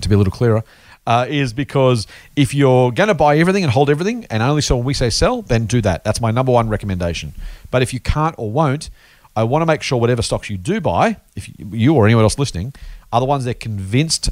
[0.00, 0.64] to be a little clearer,
[1.06, 4.78] uh, is because if you're going to buy everything and hold everything and only sell
[4.78, 6.04] when we say sell, then do that.
[6.04, 7.32] That's my number one recommendation.
[7.70, 8.90] But if you can't or won't,
[9.36, 12.38] I want to make sure whatever stocks you do buy, if you or anyone else
[12.38, 12.72] listening,
[13.12, 14.30] are the ones they're convinced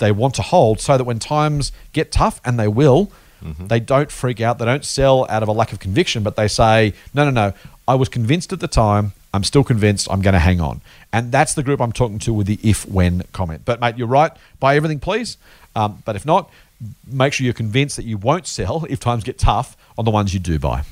[0.00, 3.10] they want to hold so that when times get tough, and they will,
[3.68, 4.58] they don't freak out.
[4.58, 7.54] They don't sell out of a lack of conviction, but they say, no, no, no,
[7.88, 9.12] I was convinced at the time.
[9.32, 10.80] I'm still convinced I'm going to hang on.
[11.12, 13.62] And that's the group I'm talking to with the if when comment.
[13.64, 14.32] But, mate, you're right.
[14.58, 15.38] Buy everything, please.
[15.74, 16.50] Um, but if not,
[17.06, 20.34] make sure you're convinced that you won't sell if times get tough on the ones
[20.34, 20.82] you do buy.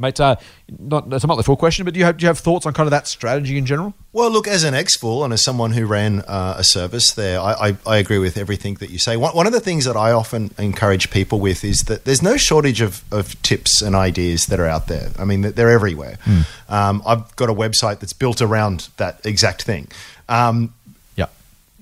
[0.00, 0.36] Mate, uh,
[0.78, 2.72] not, it's not the full question, but do you, have, do you have thoughts on
[2.72, 3.92] kind of that strategy in general?
[4.14, 7.52] Well, look, as an ex-fool and as someone who ran uh, a service there, I,
[7.52, 9.18] I, I, agree with everything that you say.
[9.18, 12.38] One, one, of the things that I often encourage people with is that there's no
[12.38, 15.10] shortage of, of tips and ideas that are out there.
[15.18, 16.16] I mean, they're everywhere.
[16.24, 16.72] Mm.
[16.72, 19.88] Um, I've got a website that's built around that exact thing.
[20.30, 20.72] Um.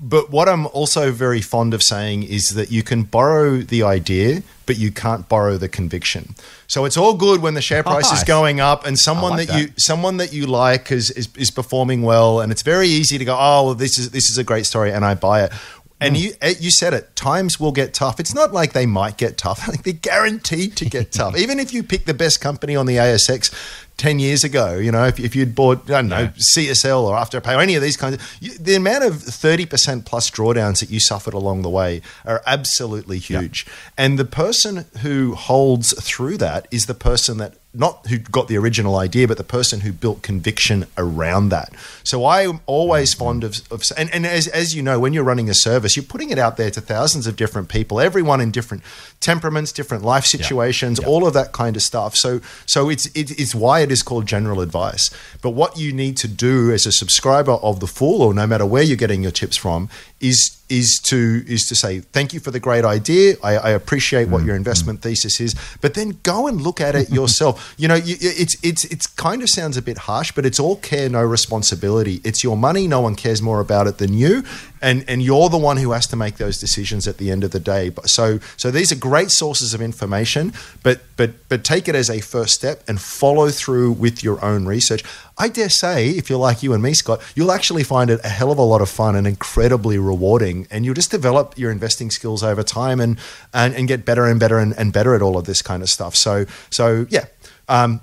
[0.00, 4.44] But what I'm also very fond of saying is that you can borrow the idea,
[4.64, 6.36] but you can't borrow the conviction.
[6.68, 8.18] So it's all good when the share price nice.
[8.18, 11.28] is going up and someone like that, that, you someone that you like is, is,
[11.36, 14.38] is performing well, and it's very easy to go, oh, well, this is this is
[14.38, 15.52] a great story, and I buy it.
[16.00, 16.20] And mm.
[16.20, 17.16] you eh, you said it.
[17.16, 18.20] Times will get tough.
[18.20, 19.66] It's not like they might get tough.
[19.68, 21.36] Like they're guaranteed to get tough.
[21.36, 23.52] Even if you pick the best company on the ASX,
[23.98, 26.30] 10 years ago, you know, if, if you'd bought, I don't know, yeah.
[26.30, 30.30] CSL or Afterpay or any of these kinds of, you, the amount of 30% plus
[30.30, 33.66] drawdowns that you suffered along the way are absolutely huge.
[33.66, 33.72] Yeah.
[33.98, 38.58] And the person who holds through that is the person that not who got the
[38.58, 41.72] original idea, but the person who built conviction around that.
[42.02, 43.24] So I'm always mm-hmm.
[43.24, 46.04] fond of, of and, and as, as you know, when you're running a service, you're
[46.04, 48.82] putting it out there to thousands of different people, everyone in different
[49.20, 52.16] temperaments, different life situations, all of that kind of stuff.
[52.16, 55.10] So so it's it, it's why it is called general advice.
[55.40, 58.66] But what you need to do as a subscriber of the Fool, or no matter
[58.66, 59.88] where you're getting your tips from,
[60.20, 63.36] is is to is to say thank you for the great idea.
[63.42, 65.04] I, I appreciate what mm, your investment mm.
[65.04, 67.74] thesis is, but then go and look at it yourself.
[67.78, 70.76] you know, you, it's it's it's kind of sounds a bit harsh, but it's all
[70.76, 72.20] care, no responsibility.
[72.24, 72.86] It's your money.
[72.86, 74.44] No one cares more about it than you,
[74.80, 77.50] and and you're the one who has to make those decisions at the end of
[77.50, 77.92] the day.
[78.04, 82.20] So so these are great sources of information, but but but take it as a
[82.20, 85.02] first step and follow through with your own research.
[85.36, 88.28] I dare say, if you're like you and me, Scott, you'll actually find it a
[88.28, 92.10] hell of a lot of fun and incredibly rewarding, and you'll just develop your investing
[92.10, 93.18] skills over time and
[93.54, 95.88] and, and get better and better and, and better at all of this kind of
[95.88, 96.14] stuff.
[96.14, 97.26] So so yeah.
[97.68, 98.00] Um,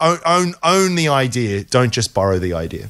[0.00, 1.64] own, own own the idea.
[1.64, 2.88] Don't just borrow the idea.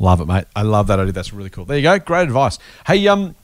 [0.00, 0.46] Love it, mate.
[0.56, 1.12] I love that idea.
[1.12, 1.66] That's really cool.
[1.66, 1.98] There you go.
[1.98, 2.58] Great advice.
[2.86, 3.36] Hey, um,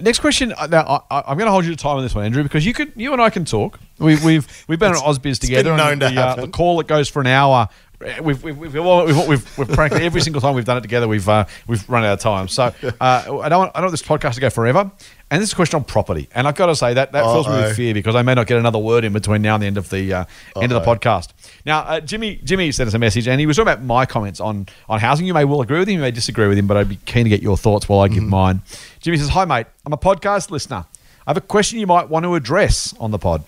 [0.00, 0.54] next question.
[0.56, 2.64] Uh, now I, am going to hold you to time on this one, Andrew, because
[2.64, 3.80] you could, you and I can talk.
[3.98, 5.70] We, have we've we've been on AusBiz together.
[5.70, 8.74] Been known to the, uh, the call that goes for an hour We've we've we've,
[8.74, 12.04] we've, we've, we've frankly every single time we've done it together we've uh, we've run
[12.04, 12.46] out of time.
[12.46, 14.90] So uh, I don't want, I don't want this podcast to go forever.
[15.30, 17.48] And this is a question on property, and I've got to say that that fills
[17.48, 19.66] me with fear because I may not get another word in between now and the
[19.66, 20.24] end of the uh,
[20.60, 21.30] end of the podcast.
[21.66, 24.40] Now, uh, Jimmy Jimmy sent us a message, and he was talking about my comments
[24.40, 25.26] on on housing.
[25.26, 27.24] You may well agree with him, you may disagree with him, but I'd be keen
[27.24, 28.28] to get your thoughts while I give mm.
[28.28, 28.62] mine.
[29.00, 29.66] Jimmy says, "Hi, mate.
[29.84, 30.86] I'm a podcast listener.
[31.26, 33.42] I have a question you might want to address on the pod.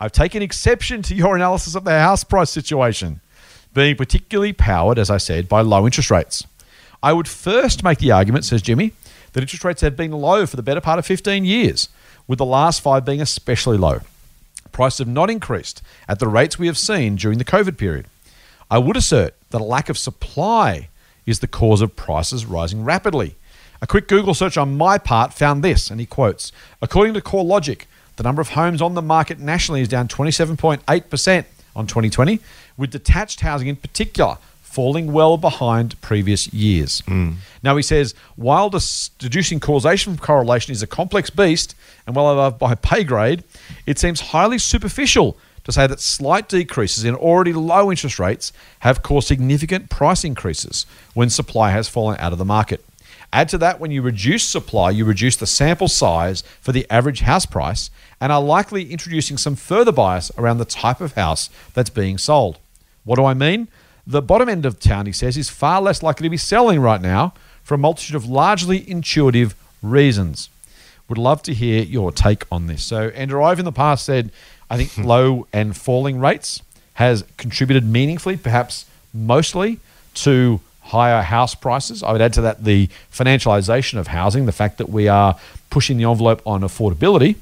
[0.00, 3.20] I've taken exception to your analysis of the house price situation."
[3.72, 6.46] being particularly powered, as I said, by low interest rates.
[7.02, 8.92] I would first make the argument, says Jimmy,
[9.32, 11.88] that interest rates have been low for the better part of 15 years,
[12.26, 14.00] with the last five being especially low.
[14.72, 18.06] Prices have not increased at the rates we have seen during the COVID period.
[18.70, 20.88] I would assert that a lack of supply
[21.26, 23.36] is the cause of prices rising rapidly.
[23.82, 26.52] A quick Google search on my part found this, and he quotes
[26.82, 27.82] According to CoreLogic,
[28.16, 32.40] the number of homes on the market nationally is down 27.8% on 2020,
[32.76, 34.36] with detached housing in particular
[34.70, 37.02] falling well behind previous years.
[37.02, 37.34] Mm.
[37.62, 41.74] Now, he says, while deducing causation from correlation is a complex beast
[42.06, 43.42] and well above my pay grade,
[43.84, 49.02] it seems highly superficial to say that slight decreases in already low interest rates have
[49.02, 52.84] caused significant price increases when supply has fallen out of the market.
[53.32, 57.20] Add to that, when you reduce supply, you reduce the sample size for the average
[57.20, 61.90] house price and are likely introducing some further bias around the type of house that's
[61.90, 62.58] being sold.
[63.04, 63.68] What do I mean?
[64.10, 67.00] The bottom end of town, he says, is far less likely to be selling right
[67.00, 70.48] now for a multitude of largely intuitive reasons.
[71.08, 72.82] Would love to hear your take on this.
[72.82, 74.32] So, Andrew, I've in the past said
[74.68, 75.02] I think hmm.
[75.02, 76.60] low and falling rates
[76.94, 79.78] has contributed meaningfully, perhaps mostly,
[80.14, 82.02] to higher house prices.
[82.02, 85.38] I would add to that the financialization of housing, the fact that we are
[85.70, 87.36] pushing the envelope on affordability.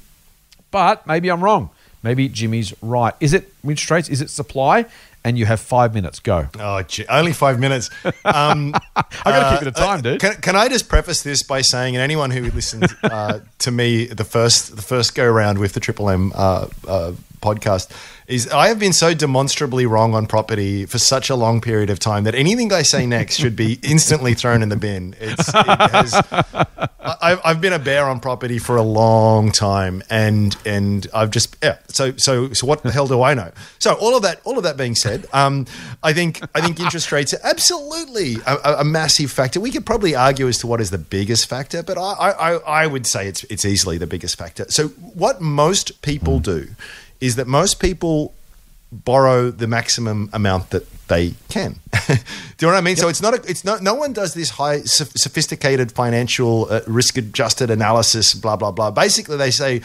[0.69, 1.71] But maybe I'm wrong.
[2.03, 3.13] Maybe Jimmy's right.
[3.19, 4.09] Is it interest rates?
[4.09, 4.85] Is it supply?
[5.25, 6.19] And you have five minutes.
[6.19, 6.47] Go.
[6.57, 7.89] Oh, gee, only five minutes.
[8.23, 10.21] Um, I got to keep it a uh, time, dude.
[10.21, 14.05] Can, can, I just preface this by saying, and anyone who listened uh, to me
[14.05, 17.89] the first the first go around with the Triple M uh, uh podcast
[18.27, 21.99] is I have been so demonstrably wrong on property for such a long period of
[21.99, 25.15] time that anything I say next should be instantly thrown in the bin.
[25.19, 26.13] It's, it has,
[26.99, 31.57] I've, I've been a bear on property for a long time, and and I've just
[31.63, 31.79] yeah.
[31.87, 33.51] So so so what the hell do I know?
[33.79, 35.65] So all of that all of that being said, um,
[36.03, 39.59] I think I think interest rates are absolutely a, a, massive factor.
[39.59, 42.51] We could probably argue as to what is the biggest factor, but I I,
[42.83, 44.65] I would say it's it's easily the biggest factor.
[44.69, 46.67] So what most people do
[47.19, 48.33] is that most people
[48.91, 51.79] borrow the maximum amount that they can.
[52.07, 52.17] Do you
[52.61, 52.95] know what I mean?
[52.95, 57.17] So it's not a, it's not no one does this high sophisticated financial uh, risk
[57.17, 58.91] adjusted analysis blah blah blah.
[58.91, 59.81] Basically they say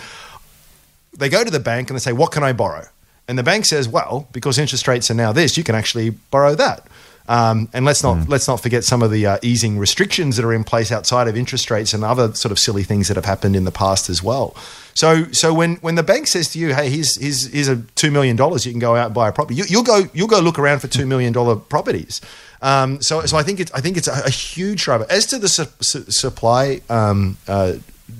[1.16, 2.86] they go to the bank and they say what can I borrow?
[3.26, 6.54] And the bank says, well, because interest rates are now this, you can actually borrow
[6.56, 6.86] that.
[7.26, 10.52] Um, and let's not let's not forget some of the uh, easing restrictions that are
[10.52, 13.56] in place outside of interest rates and other sort of silly things that have happened
[13.56, 14.54] in the past as well.
[14.92, 18.10] So so when when the bank says to you, hey, here's here's, here's a two
[18.10, 19.54] million dollars, you can go out and buy a property.
[19.54, 22.20] You, will go you'll go look around for two million dollar properties.
[22.60, 25.06] Um, so so I think it's I think it's a, a huge driver.
[25.08, 27.74] As to the su- su- supply um, uh,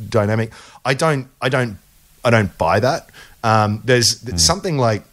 [0.08, 0.50] dynamic,
[0.82, 1.76] I don't I don't
[2.24, 3.10] I don't buy that.
[3.42, 4.40] Um, there's mm.
[4.40, 5.04] something like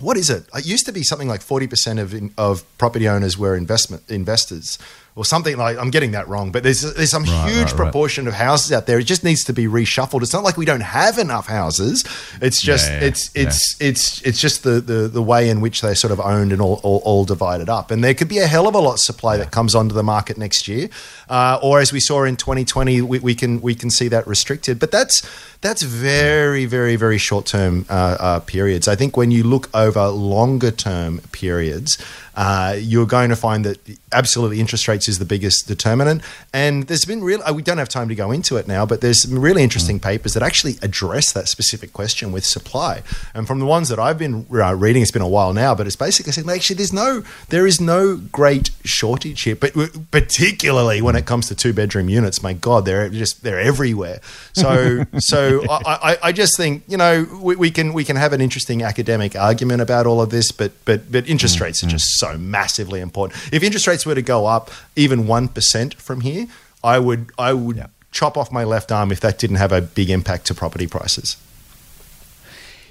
[0.00, 0.46] what is it?
[0.54, 4.78] It used to be something like forty percent of of property owners were investment investors
[5.16, 8.26] or something like I'm getting that wrong, but there's there's some right, huge right, proportion
[8.26, 8.34] right.
[8.34, 8.98] of houses out there.
[8.98, 10.20] It just needs to be reshuffled.
[10.20, 12.04] It's not like we don't have enough houses.
[12.42, 13.88] It's just yeah, yeah, it's it's yeah.
[13.88, 16.80] it's it's just the, the the way in which they're sort of owned and all,
[16.82, 17.90] all, all divided up.
[17.90, 20.02] And there could be a hell of a lot of supply that comes onto the
[20.02, 20.90] market next year,
[21.30, 24.78] uh, or as we saw in 2020, we, we, can we can see that restricted.
[24.78, 25.26] But that's
[25.62, 28.86] that's very very very short term uh, uh, periods.
[28.86, 31.96] I think when you look over longer term periods
[32.36, 33.78] uh, you're going to find that
[34.12, 36.22] absolutely interest rates is the biggest determinant.
[36.52, 39.00] And there's been real, uh, we don't have time to go into it now, but
[39.00, 40.02] there's some really interesting mm.
[40.02, 43.02] papers that actually address that specific question with supply.
[43.34, 45.86] And from the ones that I've been uh, reading, it's been a while now, but
[45.86, 49.72] it's basically saying actually there's no, there is no great shortage here, but
[50.10, 54.20] particularly when it comes to two bedroom units, my God, they're just, they're everywhere.
[54.52, 58.32] So, so I, I, I, just think, you know, we, we, can, we can have
[58.32, 61.62] an interesting academic argument about all of this, but, but, but interest mm.
[61.62, 63.40] rates are just so so massively important.
[63.52, 66.46] If interest rates were to go up even one percent from here,
[66.82, 67.86] I would I would yeah.
[68.12, 71.36] chop off my left arm if that didn't have a big impact to property prices.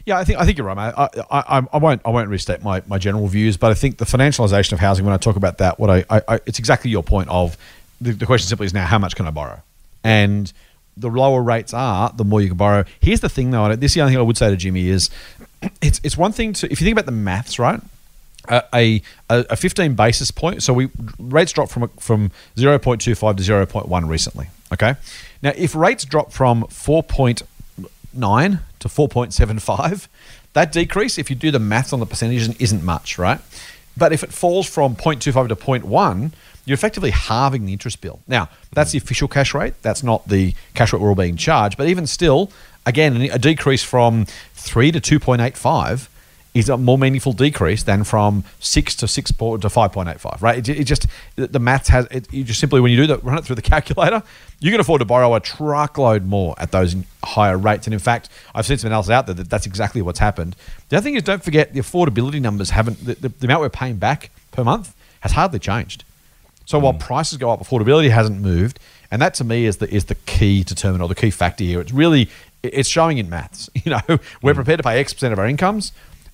[0.06, 0.94] Yeah, I think I think you're right, mate.
[0.96, 4.06] I, I, I, won't I won't restate my, my general views, but I think the
[4.06, 5.04] financialization of housing.
[5.04, 7.58] When I talk about that, what I, I it's exactly your point of
[8.00, 9.62] the, the question simply is now how much can I borrow,
[10.04, 10.52] and
[10.96, 12.86] the lower rates are, the more you can borrow.
[13.00, 13.76] Here's the thing, though.
[13.76, 15.10] This is the only thing I would say to Jimmy is,
[15.82, 17.82] it's it's one thing to if you think about the maths, right?
[18.50, 20.64] a, a, a 15 basis point.
[20.64, 20.90] So we
[21.20, 24.48] rates dropped from from 0.25 to 0.1 recently.
[24.72, 24.96] Okay.
[25.42, 30.08] Now, if rates drop from 4.9 to 4.75,
[30.54, 33.40] that decrease, if you do the maths on the percentages, isn't much, right?
[33.98, 36.32] But if it falls from 0.25 to 0.1,
[36.66, 38.20] you're effectively halving the interest bill.
[38.28, 39.74] Now, that's the official cash rate.
[39.82, 41.78] That's not the cash rate we're all being charged.
[41.78, 42.52] But even still,
[42.86, 46.10] again, a decrease from 3 to 2.85
[46.56, 50.42] is a more meaningful decrease than from six to six to five point eight five.
[50.42, 50.58] Right?
[50.58, 52.32] It, it, just the maths has it.
[52.34, 54.24] You just simply when you do that, run it through the calculator,
[54.62, 57.86] you can afford to borrow a truckload more at those higher rates.
[57.86, 60.56] And in fact, I've seen some analysis out there that that's exactly what's happened.
[60.90, 63.70] The other thing is, don't forget the affordability numbers haven't the, the, the amount we're
[63.70, 66.06] paying back per month has hardly changed.
[66.66, 66.84] So mm.
[66.84, 68.80] while prices go up, affordability hasn't moved,
[69.12, 71.82] and that to me is the is the key determinant or the key factor here.
[71.82, 72.30] It's really
[72.64, 73.70] it's showing in maths.
[73.84, 74.56] You know, we're mm.
[74.56, 75.92] prepared to pay X percent of our incomes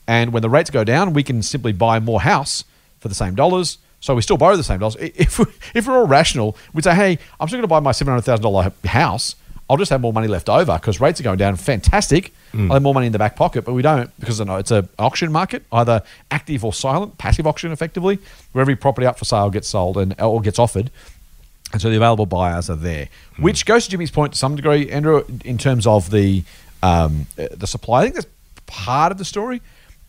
[0.07, 2.63] and when the rates go down, we can simply buy more house
[2.99, 3.77] for the same dollars.
[3.99, 4.97] So we still borrow the same dollars.
[4.99, 5.39] If,
[5.75, 9.35] if we're all rational, we'd say, hey, I'm still going to buy my $700,000 house.
[9.69, 11.55] I'll just have more money left over because rates are going down.
[11.55, 12.33] Fantastic.
[12.51, 12.67] Mm.
[12.67, 15.31] I'll have more money in the back pocket, but we don't because it's an auction
[15.31, 18.19] market, either active or silent, passive auction effectively,
[18.51, 20.91] where every property up for sale gets sold and or gets offered.
[21.71, 23.43] And so the available buyers are there, mm.
[23.43, 26.43] which goes to Jimmy's point to some degree, Andrew, in terms of the
[26.83, 28.01] um, the supply.
[28.01, 28.27] I think that's
[28.65, 29.61] part of the story.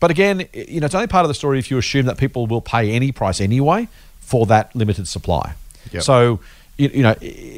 [0.02, 2.48] But again, you know, it's only part of the story if you assume that people
[2.48, 3.86] will pay any price anyway
[4.18, 5.54] for that limited supply.
[5.92, 6.02] Yep.
[6.02, 6.40] So,
[6.76, 7.14] you, you, know,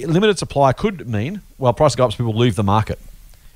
[0.07, 2.99] limited supply could mean, well, price go up, so people leave the market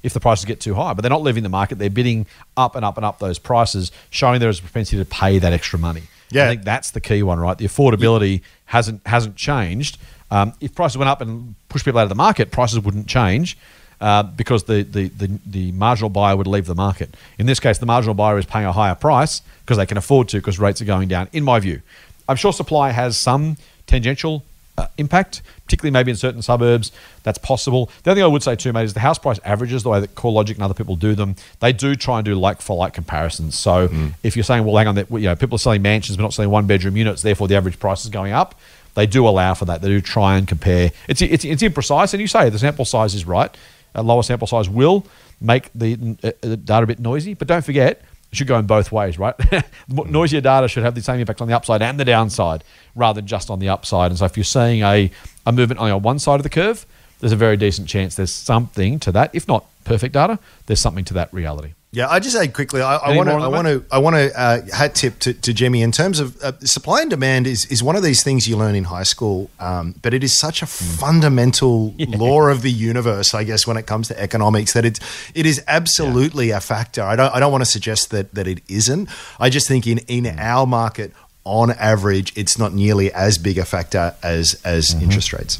[0.03, 0.95] if the prices get too high.
[0.95, 2.25] But they're not leaving the market; they're bidding
[2.57, 5.53] up and up and up those prices, showing there is a propensity to pay that
[5.53, 6.05] extra money.
[6.31, 6.47] Yeah.
[6.47, 7.59] I think that's the key one, right?
[7.59, 9.99] The affordability hasn't hasn't changed.
[10.31, 13.59] Um, if prices went up and pushed people out of the market, prices wouldn't change
[14.01, 17.17] uh, because the, the, the, the, marginal buyer would leave the market.
[17.39, 20.29] In this case, the marginal buyer is paying a higher price because they can afford
[20.29, 21.83] to because rates are going down, in my view.
[22.29, 23.57] I'm sure supply has some
[23.87, 24.45] tangential
[24.77, 26.93] uh, impact, particularly maybe in certain suburbs.
[27.25, 27.91] That's possible.
[28.05, 30.01] The other thing I would say too, mate, is the house price averages, the way
[30.01, 32.95] that CoreLogic and other people do them, they do try and do like for like
[32.95, 33.59] comparisons.
[33.59, 34.15] So mm.
[34.23, 36.33] if you're saying, well, hang on, that you know, people are selling mansions but not
[36.33, 38.55] selling one bedroom units, therefore the average price is going up.
[38.95, 39.83] They do allow for that.
[39.83, 40.91] They do try and compare.
[41.09, 43.55] It's it's, it's imprecise, and you say the sample size is right
[43.95, 45.07] a lower sample size will
[45.41, 47.35] make the, uh, the data a bit noisy.
[47.35, 49.35] But don't forget, it should go in both ways, right?
[49.89, 52.63] Noisier data should have the same impact on the upside and the downside
[52.95, 54.11] rather than just on the upside.
[54.11, 55.11] And so if you're seeing a,
[55.47, 56.85] a movement only on one side of the curve,
[57.21, 61.05] there's a very decent chance there's something to that, if not perfect data, there's something
[61.07, 61.73] to that reality.
[61.91, 62.83] Yeah, I just say quickly.
[62.83, 63.35] I want to.
[63.37, 63.85] I want to.
[63.91, 67.09] I want to uh, hat tip to, to Jimmy in terms of uh, supply and
[67.09, 70.23] demand is is one of these things you learn in high school, um, but it
[70.23, 74.75] is such a fundamental law of the universe, I guess, when it comes to economics
[74.75, 75.01] that it's
[75.35, 77.03] it is absolutely a factor.
[77.03, 77.35] I don't.
[77.35, 79.09] I don't want to suggest that that it isn't.
[79.41, 81.15] I just think in in our market,
[81.45, 85.59] on average, it's not nearly as big a factor as as interest rates.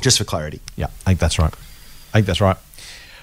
[0.00, 0.60] Just for clarity.
[0.76, 1.52] Yeah, I think that's right.
[1.52, 2.56] I think that's right.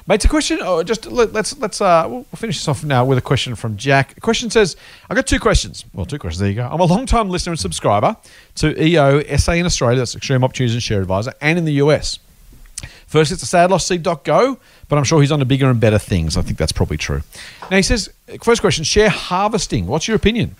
[0.09, 0.57] Mate, a question.
[0.59, 3.77] Oh, just let, let's let's uh, we'll finish this off now with a question from
[3.77, 4.15] Jack.
[4.15, 4.75] The question says,
[5.07, 5.85] "I got two questions.
[5.93, 6.39] Well, two questions.
[6.39, 6.67] There you go.
[6.67, 8.17] I'm a long time listener and subscriber
[8.55, 12.17] to EO SA in Australia, that's Extreme Opportunities and Share Advisor, and in the US.
[13.05, 14.57] First, it's a go,
[14.87, 16.37] but I'm sure he's on to bigger and better things.
[16.37, 17.21] I think that's probably true.
[17.69, 18.09] Now he says,
[18.41, 19.85] first question: share harvesting.
[19.85, 20.55] What's your opinion?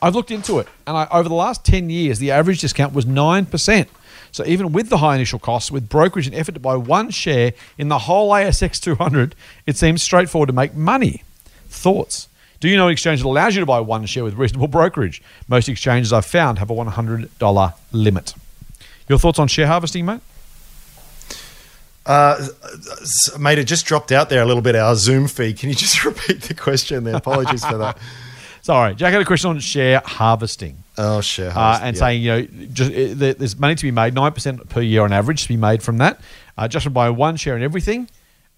[0.00, 3.04] I've looked into it, and I, over the last 10 years, the average discount was
[3.04, 3.88] 9%.
[4.32, 7.52] So even with the high initial costs, with brokerage and effort to buy one share
[7.78, 9.34] in the whole ASX 200,
[9.66, 11.22] it seems straightforward to make money.
[11.68, 12.28] Thoughts?
[12.58, 15.22] Do you know an exchange that allows you to buy one share with reasonable brokerage?
[15.48, 18.34] Most exchanges I've found have a $100 limit.
[19.08, 20.20] Your thoughts on share harvesting, mate?
[22.06, 22.48] Uh,
[23.38, 24.74] mate, it just dropped out there a little bit.
[24.74, 25.58] Our Zoom feed.
[25.58, 27.16] Can you just repeat the question there?
[27.16, 27.98] Apologies for that.
[28.62, 30.81] Sorry, Jack had a question on share harvesting.
[30.98, 31.50] Oh, sure.
[31.50, 34.80] uh, and saying you know just there- there's money to be made nine percent per
[34.80, 36.20] year on average to be made from that.
[36.58, 38.08] Uh, just from buying one share in everything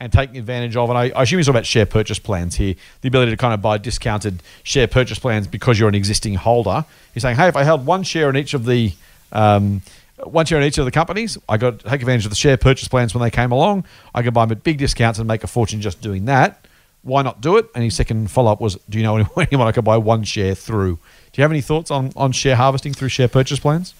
[0.00, 2.74] and taking advantage of and I, I assume he's talking about share purchase plans here
[3.02, 6.84] the ability to kind of buy discounted share purchase plans because you're an existing holder.
[7.14, 8.92] He's saying hey if I held one share in each of the
[9.30, 9.82] um,
[10.24, 12.56] one share in each of the companies I got to take advantage of the share
[12.56, 13.84] purchase plans when they came along.
[14.14, 16.63] I could buy them at big discounts and make a fortune just doing that
[17.04, 17.66] why not do it?
[17.74, 20.54] And his second follow up was, do you know anyone I could buy one share
[20.54, 20.98] through?
[21.32, 23.94] Do you have any thoughts on, on share harvesting through share purchase plans?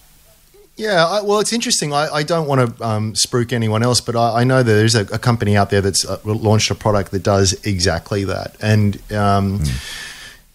[0.77, 1.93] Yeah, I, well, it's interesting.
[1.93, 4.97] I, I don't want to um, spruik anyone else, but I, I know that there's
[4.97, 8.57] a, a company out there that's uh, launched a product that does exactly that.
[8.61, 9.63] And um,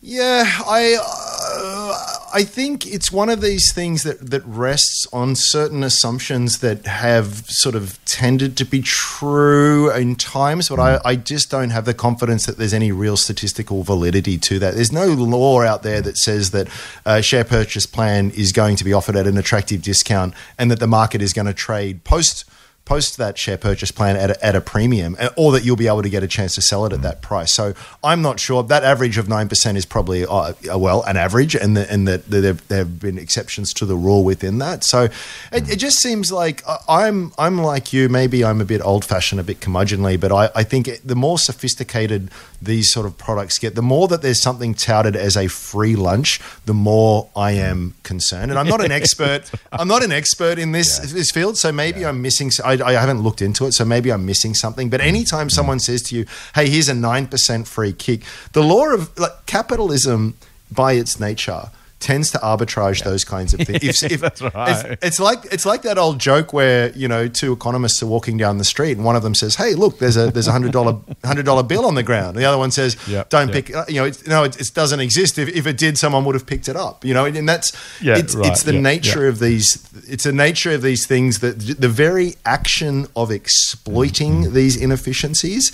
[0.01, 5.83] yeah, I uh, I think it's one of these things that that rests on certain
[5.83, 11.49] assumptions that have sort of tended to be true in times, but I, I just
[11.49, 14.75] don't have the confidence that there's any real statistical validity to that.
[14.75, 16.67] There's no law out there that says that
[17.05, 20.79] a share purchase plan is going to be offered at an attractive discount and that
[20.79, 22.45] the market is going to trade post
[22.89, 25.87] post that share purchase plan at a, at a premium, uh, or that you'll be
[25.87, 27.53] able to get a chance to sell it at that price.
[27.53, 27.73] So
[28.03, 28.63] I'm not sure.
[28.63, 32.25] That average of nine percent is probably uh, well an average, and the, and that
[32.25, 34.83] there, there have been exceptions to the rule within that.
[34.83, 35.03] So
[35.51, 38.09] it, it just seems like uh, I'm I'm like you.
[38.09, 41.15] Maybe I'm a bit old fashioned, a bit curmudgeonly, but I, I think it, the
[41.15, 42.31] more sophisticated
[42.61, 46.41] these sort of products get, the more that there's something touted as a free lunch,
[46.65, 48.49] the more I am concerned.
[48.51, 49.49] And I'm not an expert.
[49.71, 52.47] I'm not an expert in this this field, so maybe I'm missing.
[52.47, 54.89] s- I, I haven't looked into it, so maybe I'm missing something.
[54.89, 56.25] But anytime someone says to you,
[56.55, 58.21] "Hey, here's a nine percent free kick,"
[58.53, 60.35] the law of like, capitalism,
[60.71, 61.71] by its nature.
[61.99, 64.03] Tends to arbitrage those kinds of things.
[64.03, 64.85] If, if, That's right.
[64.91, 68.37] if- it's like it's like that old joke where you know two economists are walking
[68.37, 70.71] down the street and one of them says, "Hey, look, there's a there's a hundred
[70.71, 73.53] dollar hundred dollar bill on the ground." And the other one says, Yep, "Don't yep.
[73.53, 75.37] pick it." You know, it's, no, it, it doesn't exist.
[75.37, 77.03] If, if it did, someone would have picked it up.
[77.03, 79.29] You know, and that's Yeah, it's right, it's the yeah, nature yeah.
[79.29, 79.85] of these.
[80.07, 84.53] It's the nature of these things that the very action of exploiting Mm-hmm.
[84.53, 85.71] these inefficiencies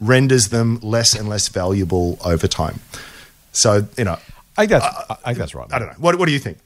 [0.00, 2.80] renders them less and less valuable over time.
[3.52, 4.18] So you know,
[4.56, 5.66] I think that's, I think that's right.
[5.72, 5.94] I don't know.
[5.98, 6.58] What what do you think?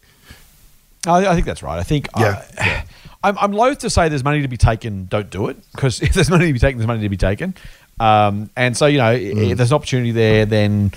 [1.07, 1.78] I, I think that's right.
[1.78, 2.80] I think Yeah, uh,
[3.24, 5.57] I'm, I'm loath to say there's money to be taken, don't do it.
[5.72, 7.55] Because if there's money to be taken, there's money to be taken.
[7.99, 9.51] Um, and so, you know, Mm.
[9.53, 10.93] if there's an opportunity there, then,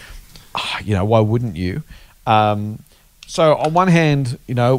[0.56, 1.84] ah, you know, why wouldn't you?
[2.28, 2.80] Um,
[3.28, 4.76] so, on one hand, you know,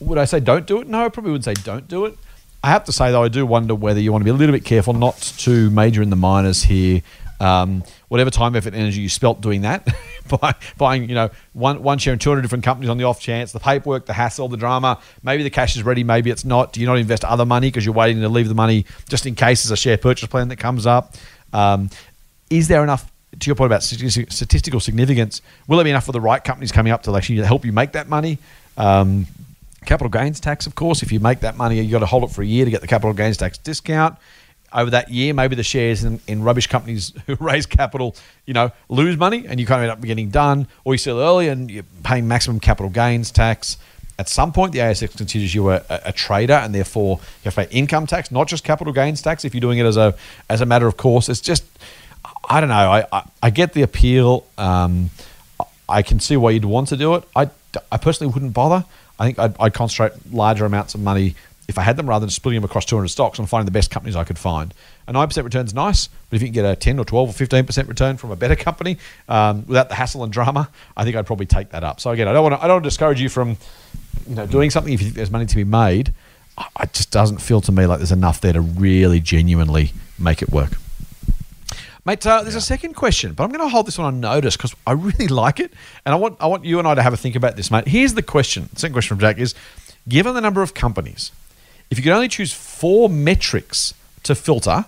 [0.00, 0.88] would I say don't do it?
[0.88, 2.16] No, I probably wouldn't say don't do it.
[2.64, 4.52] I have to say, though, I do wonder whether you want to be a little
[4.54, 7.02] bit careful not to major in the minors here.
[7.40, 9.86] Um, whatever time, effort, energy you spelt doing that,
[10.40, 13.52] by buying, you know, one, one share in 200 different companies on the off chance,
[13.52, 16.72] the paperwork, the hassle, the drama, maybe the cash is ready, maybe it's not.
[16.72, 19.34] Do you not invest other money because you're waiting to leave the money just in
[19.34, 21.14] case there's a share purchase plan that comes up?
[21.52, 21.90] Um,
[22.50, 26.20] is there enough, to your point about statistical significance, will there be enough for the
[26.20, 28.38] right companies coming up to actually help you make that money?
[28.76, 29.26] Um,
[29.84, 31.02] capital gains tax, of course.
[31.02, 32.80] If you make that money, you've got to hold it for a year to get
[32.80, 34.16] the capital gains tax discount.
[34.74, 38.16] Over that year, maybe the shares in, in rubbish companies who raise capital,
[38.46, 41.20] you know, lose money and you kind of end up getting done, or you sell
[41.20, 43.76] early and you're paying maximum capital gains tax.
[44.18, 47.66] At some point, the ASX considers you a, a, trader, and therefore you have to
[47.66, 49.44] pay income tax, not just capital gains tax.
[49.44, 50.14] If you're doing it as a
[50.48, 51.64] as a matter of course, it's just
[52.48, 52.74] I don't know.
[52.74, 54.44] I I, I get the appeal.
[54.58, 55.10] Um,
[55.88, 57.24] I can see why you'd want to do it.
[57.34, 57.50] I,
[57.90, 58.84] I personally wouldn't bother.
[59.18, 61.34] I think I'd, I'd concentrate larger amounts of money.
[61.72, 63.90] If I had them rather than splitting them across 200 stocks and finding the best
[63.90, 64.74] companies I could find.
[65.08, 67.46] A 9% return is nice, but if you can get a 10 or 12 or
[67.46, 68.98] 15% return from a better company
[69.28, 71.98] um, without the hassle and drama, I think I'd probably take that up.
[72.00, 73.56] So again, I don't want to, I don't want to discourage you from
[74.28, 76.12] you know doing something if you think there's money to be made.
[76.80, 80.50] It just doesn't feel to me like there's enough there to really genuinely make it
[80.50, 80.72] work.
[82.04, 84.56] Mate, uh, there's a second question, but I'm going to hold this one on notice
[84.56, 85.72] because I really like it,
[86.04, 87.88] and I want I want you and I to have a think about this, mate.
[87.88, 88.68] Here's the question.
[88.74, 89.54] The second question from Jack is:
[90.08, 91.30] Given the number of companies,
[91.92, 94.86] if you could only choose four metrics to filter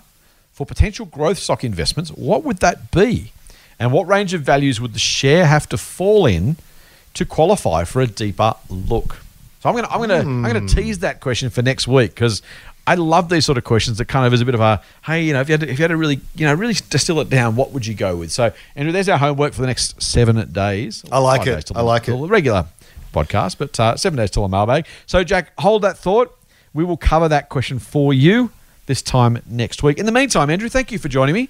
[0.51, 3.31] for potential growth stock investments, what would that be?
[3.77, 6.55] And what range of values would the share have to fall in
[7.13, 9.17] to qualify for a deeper look?
[9.59, 12.41] So I'm gonna I'm gonna I'm gonna tease that question for next week because
[12.87, 15.21] I love these sort of questions that kind of is a bit of a hey
[15.25, 17.19] you know if you had to, if you had to really you know really distill
[17.19, 18.31] it down what would you go with?
[18.31, 21.05] So Andrew, there's our homework for the next seven days.
[21.11, 21.71] I like it.
[21.75, 22.13] I like it.
[22.13, 22.65] the regular
[23.13, 24.87] podcast, but uh, seven days till a mailbag.
[25.05, 26.34] So Jack, hold that thought.
[26.75, 28.51] We will cover that question for you
[28.85, 29.97] this time next week.
[29.97, 31.49] In the meantime, Andrew, thank you for joining me.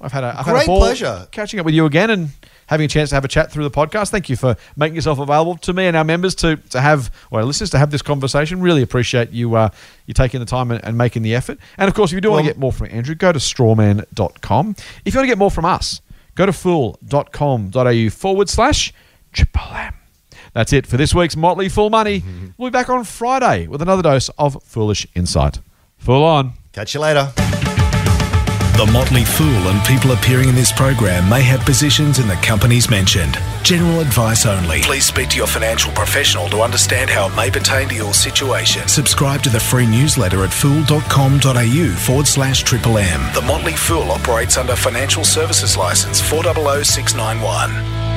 [0.00, 1.28] I've had a, I've had a Great pleasure.
[1.30, 2.30] catching up with you again and
[2.66, 4.08] having a chance to have a chat through the podcast.
[4.10, 7.40] Thank you for making yourself available to me and our members to, to have, or
[7.40, 8.62] our listeners to have this conversation.
[8.62, 9.68] Really appreciate you uh,
[10.06, 11.58] you taking the time and, and making the effort.
[11.76, 14.76] And of course, if you do want to get more from Andrew, go to strawman.com.
[15.04, 16.00] If you want to get more from us,
[16.34, 18.92] go to fool.com.au forward slash
[19.32, 19.94] triple M.
[20.52, 22.22] That's it for this week's Motley Fool Money.
[22.58, 25.58] We'll be back on Friday with another dose of foolish insight.
[25.96, 26.52] Full on.
[26.72, 27.32] Catch you later.
[28.76, 32.88] The Motley Fool and people appearing in this program may have positions in the companies
[32.88, 33.36] mentioned.
[33.62, 34.80] General advice only.
[34.82, 38.86] Please speak to your financial professional to understand how it may pertain to your situation.
[38.86, 43.34] Subscribe to the free newsletter at fool.com.au forward slash triple M.
[43.34, 48.11] The Motley Fool operates under Financial Services License 400691.